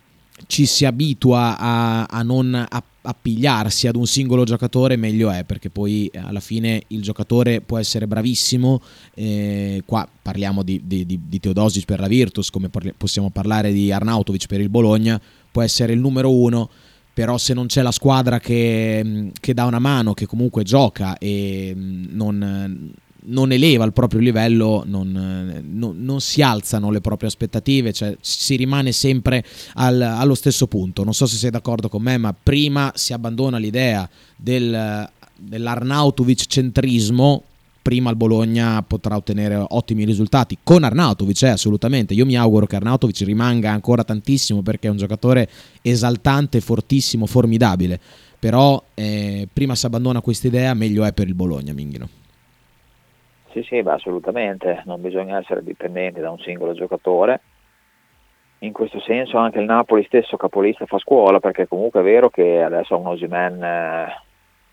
[0.46, 2.66] ci si abitua a, a non
[3.03, 7.78] appigliarsi ad un singolo giocatore meglio è perché poi eh, alla fine il giocatore può
[7.78, 8.80] essere bravissimo
[9.14, 13.90] eh, qua parliamo di, di, di, Teodosis per la Virtus come parli- possiamo parlare di
[13.90, 16.70] Arnautovic per il Bologna può essere il numero uno
[17.14, 21.74] però se non c'è la squadra che, che dà una mano che comunque gioca e
[21.76, 22.92] non,
[23.24, 28.56] non eleva il proprio livello, non, non, non, si alzano le proprie aspettative, cioè si
[28.56, 29.44] rimane sempre
[29.74, 31.04] al, allo stesso punto.
[31.04, 37.44] Non so se sei d'accordo con me, ma prima si abbandona l'idea del, dell'Arnautovic centrismo.
[37.82, 42.14] Prima il Bologna potrà ottenere ottimi risultati con Arnautovic, eh, assolutamente.
[42.14, 45.48] Io mi auguro che Arnautovic rimanga ancora tantissimo perché è un giocatore
[45.82, 47.98] esaltante, fortissimo, formidabile.
[48.38, 52.20] Però eh, prima si abbandona questa idea, meglio è per il Bologna, Minghino.
[53.53, 57.40] Sì, sì, beh, assolutamente, non bisogna essere dipendenti da un singolo giocatore.
[58.61, 62.62] In questo senso anche il Napoli stesso capolista fa scuola perché comunque è vero che
[62.62, 64.22] adesso ha un Osimen eh,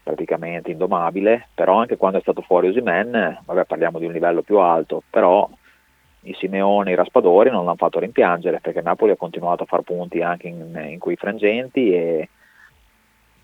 [0.04, 4.60] praticamente indomabile, però anche quando è stato fuori Osimen, vabbè parliamo di un livello più
[4.60, 5.50] alto, però
[6.22, 9.82] i Simeone e i Raspadori non l'hanno fatto rimpiangere perché Napoli ha continuato a far
[9.82, 12.30] punti anche in, in quei frangenti e,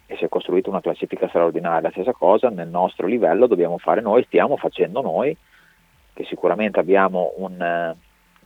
[0.08, 1.82] e si è costruita una classifica straordinaria.
[1.82, 5.36] La stessa cosa nel nostro livello dobbiamo fare noi, stiamo facendo noi,
[6.14, 7.96] che sicuramente abbiamo un, eh,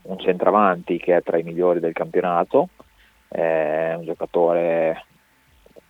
[0.03, 2.69] un centravanti che è tra i migliori del campionato,
[3.27, 5.05] è un giocatore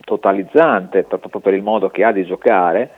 [0.02, 2.90] totalizzante proprio per il modo che ha di giocare,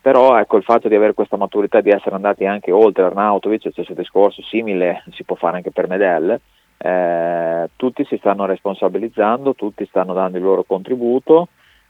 [0.00, 3.70] però ecco il fatto di avere questa maturità di essere andati anche oltre Arnautovic, lo
[3.72, 6.40] stesso discorso simile si può fare anche per Medel,
[6.78, 11.48] eh, tutti si stanno responsabilizzando, tutti stanno dando il loro contributo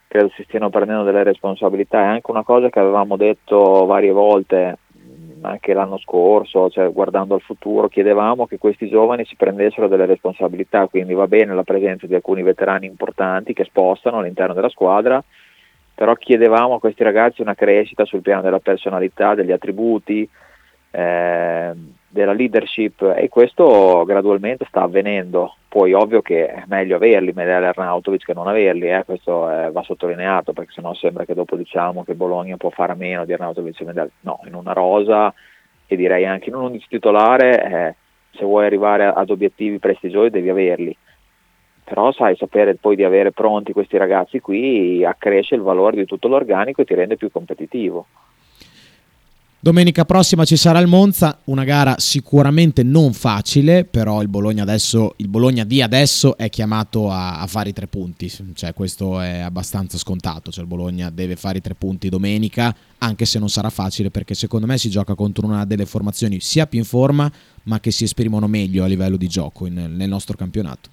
[0.08, 2.00] credo si stiano prendendo delle responsabilità.
[2.00, 4.78] È anche una cosa che avevamo detto varie volte,
[5.42, 10.86] anche l'anno scorso, cioè guardando al futuro, chiedevamo che questi giovani si prendessero delle responsabilità,
[10.86, 15.22] quindi va bene la presenza di alcuni veterani importanti che spostano all'interno della squadra,
[15.94, 20.28] però chiedevamo a questi ragazzi una crescita sul piano della personalità, degli attributi,
[20.96, 21.72] eh,
[22.08, 25.56] della leadership e questo gradualmente sta avvenendo.
[25.68, 29.04] Poi ovvio che è meglio averli Medele Arnautovic che non averli, eh?
[29.04, 32.96] questo eh, va sottolineato perché sennò sembra che dopo diciamo che Bologna può fare a
[32.96, 34.10] meno di Arnautovic e Medele.
[34.20, 35.34] No, in una rosa
[35.86, 37.94] e direi anche in un 11 titolare eh,
[38.30, 40.96] se vuoi arrivare ad obiettivi prestigiosi devi averli.
[41.84, 46.26] Però sai, sapere poi di avere pronti questi ragazzi qui accresce il valore di tutto
[46.26, 48.06] l'organico e ti rende più competitivo.
[49.66, 55.14] Domenica prossima ci sarà il Monza, una gara sicuramente non facile, però il Bologna, adesso,
[55.16, 59.40] il Bologna di adesso è chiamato a, a, fare i tre punti, cioè questo è
[59.40, 63.68] abbastanza scontato, cioè il Bologna deve fare i tre punti domenica, anche se non sarà
[63.68, 67.28] facile perché secondo me si gioca contro una delle formazioni sia più in forma
[67.64, 70.90] ma che si esprimono meglio a livello di gioco in, nel nostro campionato.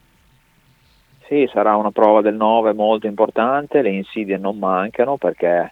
[1.28, 5.72] Sì, sarà una prova del 9 molto importante, le insidie non mancano perché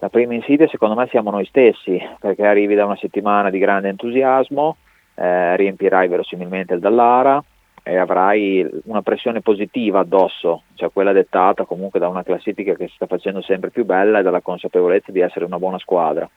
[0.00, 3.88] la prima insidia secondo me siamo noi stessi, perché arrivi da una settimana di grande
[3.88, 4.76] entusiasmo,
[5.14, 7.42] eh, riempirai verosimilmente il Dallara
[7.82, 12.94] e avrai una pressione positiva addosso, cioè quella dettata comunque da una classifica che si
[12.94, 16.28] sta facendo sempre più bella e dalla consapevolezza di essere una buona squadra.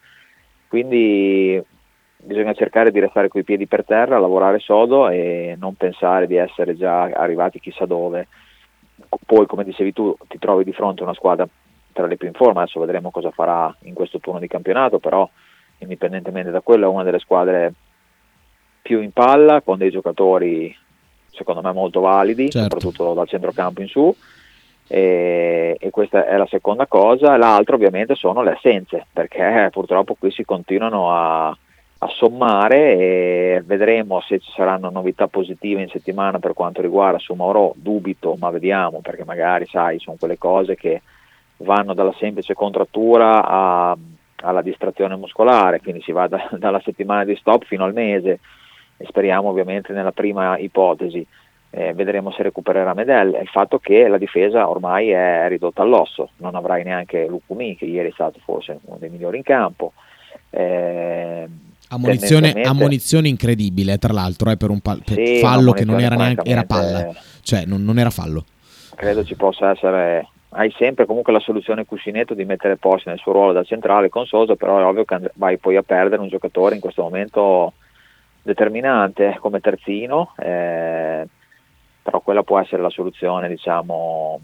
[0.68, 1.62] Quindi
[2.24, 6.76] bisogna cercare di restare coi piedi per terra, lavorare sodo e non pensare di essere
[6.76, 8.28] già arrivati chissà dove.
[9.26, 11.48] Poi, come dicevi tu, ti trovi di fronte a una squadra
[11.92, 15.28] tra le più in forma, adesso vedremo cosa farà in questo turno di campionato, però
[15.80, 17.74] indipendentemente da quello è una delle squadre
[18.82, 20.76] più in palla, con dei giocatori
[21.30, 22.80] secondo me molto validi, certo.
[22.80, 24.16] soprattutto dal centrocampo in su.
[24.88, 27.38] E, e, questa è la seconda cosa.
[27.38, 34.20] L'altro ovviamente sono le assenze, perché purtroppo qui si continuano a, a sommare e vedremo
[34.22, 39.00] se ci saranno novità positive in settimana per quanto riguarda su Mauro, dubito, ma vediamo,
[39.02, 41.02] perché magari sai, sono quelle cose che
[41.62, 43.98] vanno dalla semplice contrattura a,
[44.44, 48.40] alla distrazione muscolare, quindi si va da, dalla settimana di stop fino al mese
[48.98, 51.26] e speriamo ovviamente nella prima ipotesi.
[51.74, 53.38] Eh, vedremo se recupererà Medel.
[53.42, 58.10] Il fatto che la difesa ormai è ridotta all'osso, non avrai neanche Lucumi che ieri
[58.10, 59.94] è stato forse uno dei migliori in campo.
[60.50, 61.48] Eh,
[61.88, 66.16] ammonizione, ammonizione, incredibile, tra l'altro, eh, per un pal- per sì, fallo che non era
[66.16, 68.44] neanche era palla, cioè non, non era fallo.
[68.96, 73.32] Credo ci possa essere hai sempre comunque la soluzione cuscinetto di mettere Porsche nel suo
[73.32, 76.76] ruolo da centrale con Sosa, però è ovvio che vai poi a perdere un giocatore
[76.76, 77.74] in questo momento
[78.42, 81.26] determinante come terzino, eh,
[82.02, 84.40] però quella può essere la soluzione diciamo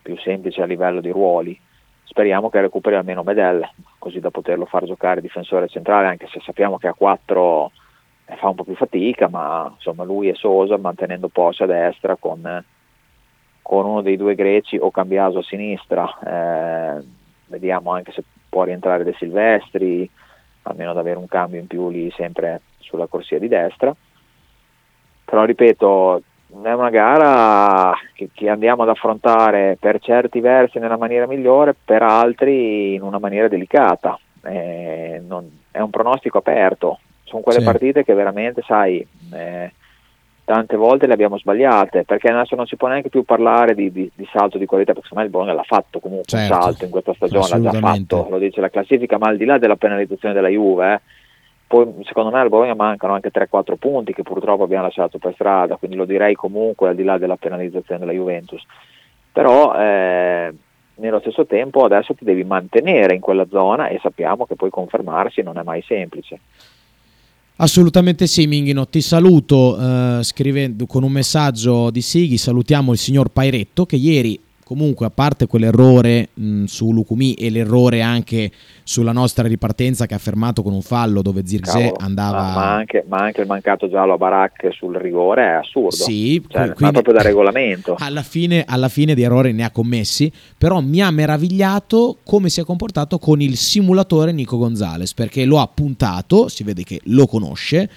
[0.00, 1.58] più semplice a livello di ruoli.
[2.04, 3.68] Speriamo che recuperi almeno Medel,
[3.98, 7.70] così da poterlo far giocare difensore centrale, anche se sappiamo che a 4
[8.24, 12.16] eh, fa un po' più fatica, ma insomma lui e Sosa mantenendo Porsche a destra
[12.16, 12.64] con
[13.70, 17.04] con uno dei due greci o Cambiaso a sinistra, eh,
[17.46, 20.10] vediamo anche se può rientrare De Silvestri,
[20.62, 23.94] almeno ad avere un cambio in più lì sempre sulla corsia di destra.
[25.24, 26.20] Però ripeto,
[26.64, 32.02] è una gara che, che, andiamo ad affrontare per certi versi nella maniera migliore, per
[32.02, 34.18] altri in una maniera delicata.
[34.42, 37.66] Eh, non, è un pronostico aperto, sono quelle sì.
[37.66, 39.72] partite che veramente, sai, eh,
[40.50, 44.10] tante volte le abbiamo sbagliate, perché adesso non si può neanche più parlare di, di,
[44.12, 46.84] di salto di qualità, perché secondo me il Bologna l'ha fatto comunque certo, un salto
[46.86, 49.76] in questa stagione, l'ha già fatto, lo dice la classifica, ma al di là della
[49.76, 51.00] penalizzazione della Juve, eh,
[51.68, 55.76] poi secondo me al Bologna mancano anche 3-4 punti che purtroppo abbiamo lasciato per strada,
[55.76, 58.60] quindi lo direi comunque al di là della penalizzazione della Juventus.
[59.30, 60.52] Però eh,
[60.96, 65.42] nello stesso tempo adesso ti devi mantenere in quella zona e sappiamo che poi confermarsi
[65.42, 66.40] non è mai semplice.
[67.62, 68.88] Assolutamente sì, Minghino.
[68.88, 72.38] Ti saluto eh, scrivendo con un messaggio di Sighi.
[72.38, 74.38] Salutiamo il signor Pairetto che ieri
[74.70, 78.52] comunque a parte quell'errore mh, su Lucumi e l'errore anche
[78.84, 83.04] sulla nostra ripartenza che ha fermato con un fallo dove Zirze andava ma, ma, anche,
[83.08, 85.90] ma, anche, il mancato giallo a Barak sul rigore è assurdo.
[85.90, 87.96] Sì, cioè, quindi, proprio da regolamento.
[87.98, 92.60] Alla fine, alla fine di errori ne ha commessi però mi ha meravigliato come si
[92.60, 97.26] è comportato con il simulatore Nico Gonzalez perché lo ha puntato si vede che lo
[97.26, 97.90] conosce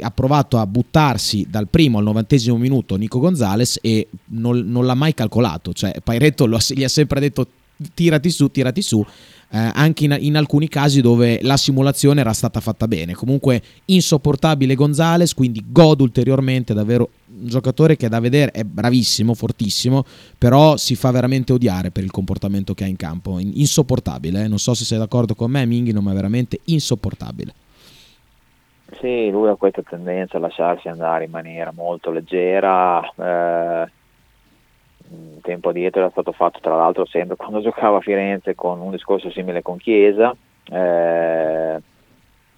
[0.00, 4.94] ha provato a buttarsi dal primo al novantesimo minuto Nico Gonzalez e non, non l'ha
[4.94, 7.46] mai calcolato cioè Pairetto lo, gli ha sempre detto
[7.92, 9.04] tirati su, tirati su,
[9.50, 13.14] eh, anche in, in, alcuni casi dove la simulazione era stata fatta bene.
[13.14, 20.04] Comunque insopportabile Gonzales, quindi godo ulteriormente, davvero un giocatore che da vedere è bravissimo, fortissimo,
[20.38, 24.48] però si fa veramente odiare per il comportamento che ha in campo, insopportabile, eh?
[24.48, 27.54] non so se sei d'accordo con me Minghi, ma è veramente insopportabile.
[29.00, 33.02] Sì, lui ha questa tendenza a lasciarsi andare in maniera molto leggera.
[33.16, 34.02] Eh
[35.42, 39.30] tempo addietro era stato fatto tra l'altro sempre quando giocava a Firenze con un discorso
[39.30, 40.34] simile con Chiesa,
[40.70, 41.80] eh,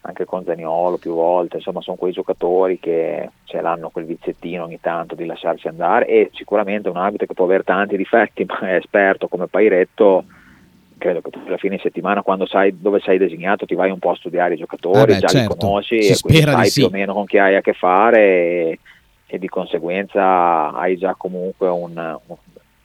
[0.00, 4.80] anche con Zaniolo più volte, insomma sono quei giocatori che ce l'hanno quel viziettino ogni
[4.80, 8.74] tanto di lasciarsi andare e sicuramente un arbitro che può avere tanti difetti ma è
[8.76, 10.24] esperto come Pairetto
[10.98, 14.10] credo che tu alla fine settimana quando sai dove sei designato ti vai un po'
[14.10, 15.52] a studiare i giocatori, eh beh, già certo.
[15.52, 16.80] li conosci si e quindi sai sì.
[16.80, 18.78] più o meno con chi hai a che fare e,
[19.26, 21.96] e di conseguenza hai già comunque un,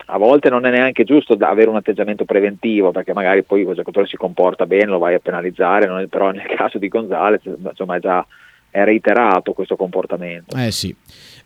[0.06, 4.08] a volte non è neanche giusto avere un atteggiamento preventivo perché magari poi il giocatore
[4.08, 8.00] si comporta bene, lo vai a penalizzare, è, però nel caso di Gonzalez insomma è
[8.00, 8.26] già
[8.72, 10.56] è reiterato questo comportamento.
[10.56, 10.96] Eh sì.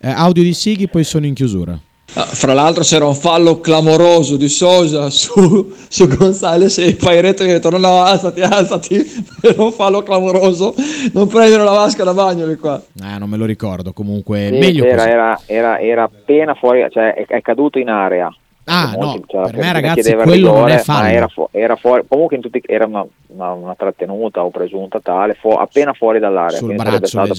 [0.00, 1.76] Eh, audio di Sighi, poi sono in chiusura.
[2.14, 7.50] Ah, fra l'altro c'era un fallo clamoroso di Sosa su, su Gonzales e Pairetto gli
[7.50, 8.96] ha detto no no alzati alzati
[9.42, 10.74] era un fallo clamoroso
[11.12, 14.58] non prendere la vasca da bagno di qua eh, non me lo ricordo comunque sì,
[14.58, 18.34] meglio era, era, era, era, appena fuori cioè è, è caduto in area
[18.68, 21.08] Ah, no, cioè, per me ragazzi quello rigore, non è fallo.
[21.08, 25.34] Era, fu- era, fuori, comunque in tutti, era una, una, una, trattenuta o presunta tale,
[25.34, 26.58] fu- appena fuori dall'area.
[26.58, 27.32] Sul braccio,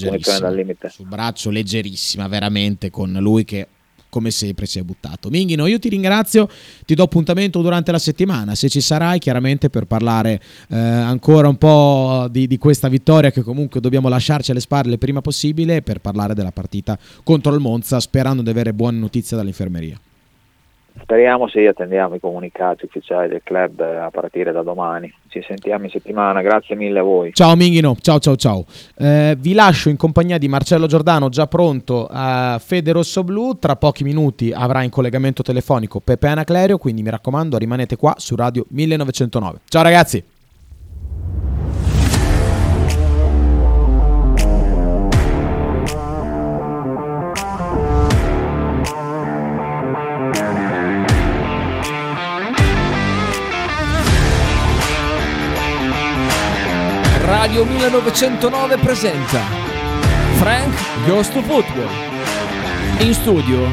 [0.88, 3.66] sul braccio leggerissima, veramente, con lui che
[4.08, 5.28] come sempre si è buttato.
[5.30, 6.48] Minghino, io ti ringrazio,
[6.84, 11.56] ti do appuntamento durante la settimana, se ci sarai chiaramente per parlare eh, ancora un
[11.56, 16.00] po' di, di, questa vittoria che comunque dobbiamo lasciarci alle spalle il prima possibile per
[16.00, 19.98] parlare della partita contro il Monza sperando di avere buone notizie dall'infermeria.
[21.02, 25.12] Speriamo sì, attendiamo i comunicati ufficiali del club eh, a partire da domani.
[25.28, 27.32] Ci sentiamo in settimana, grazie mille a voi.
[27.32, 28.64] Ciao Minghino, ciao ciao ciao.
[28.96, 33.76] Eh, vi lascio in compagnia di Marcello Giordano già pronto a Fede Rosso Blu, tra
[33.76, 38.64] pochi minuti avrà in collegamento telefonico Pepe Anaclerio, quindi mi raccomando rimanete qua su Radio
[38.68, 39.58] 1909.
[39.68, 40.36] Ciao ragazzi!
[57.48, 59.40] Radio 1909 presenta
[60.34, 60.74] Frank
[61.06, 61.88] Goes to Football.
[62.98, 63.72] In studio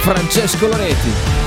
[0.00, 1.39] Francesco Loretti.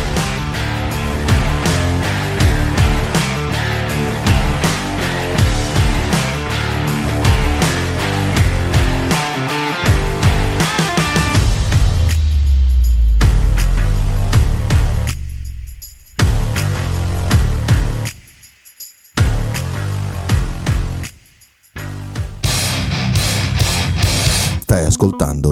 [24.93, 25.41] Ascoltando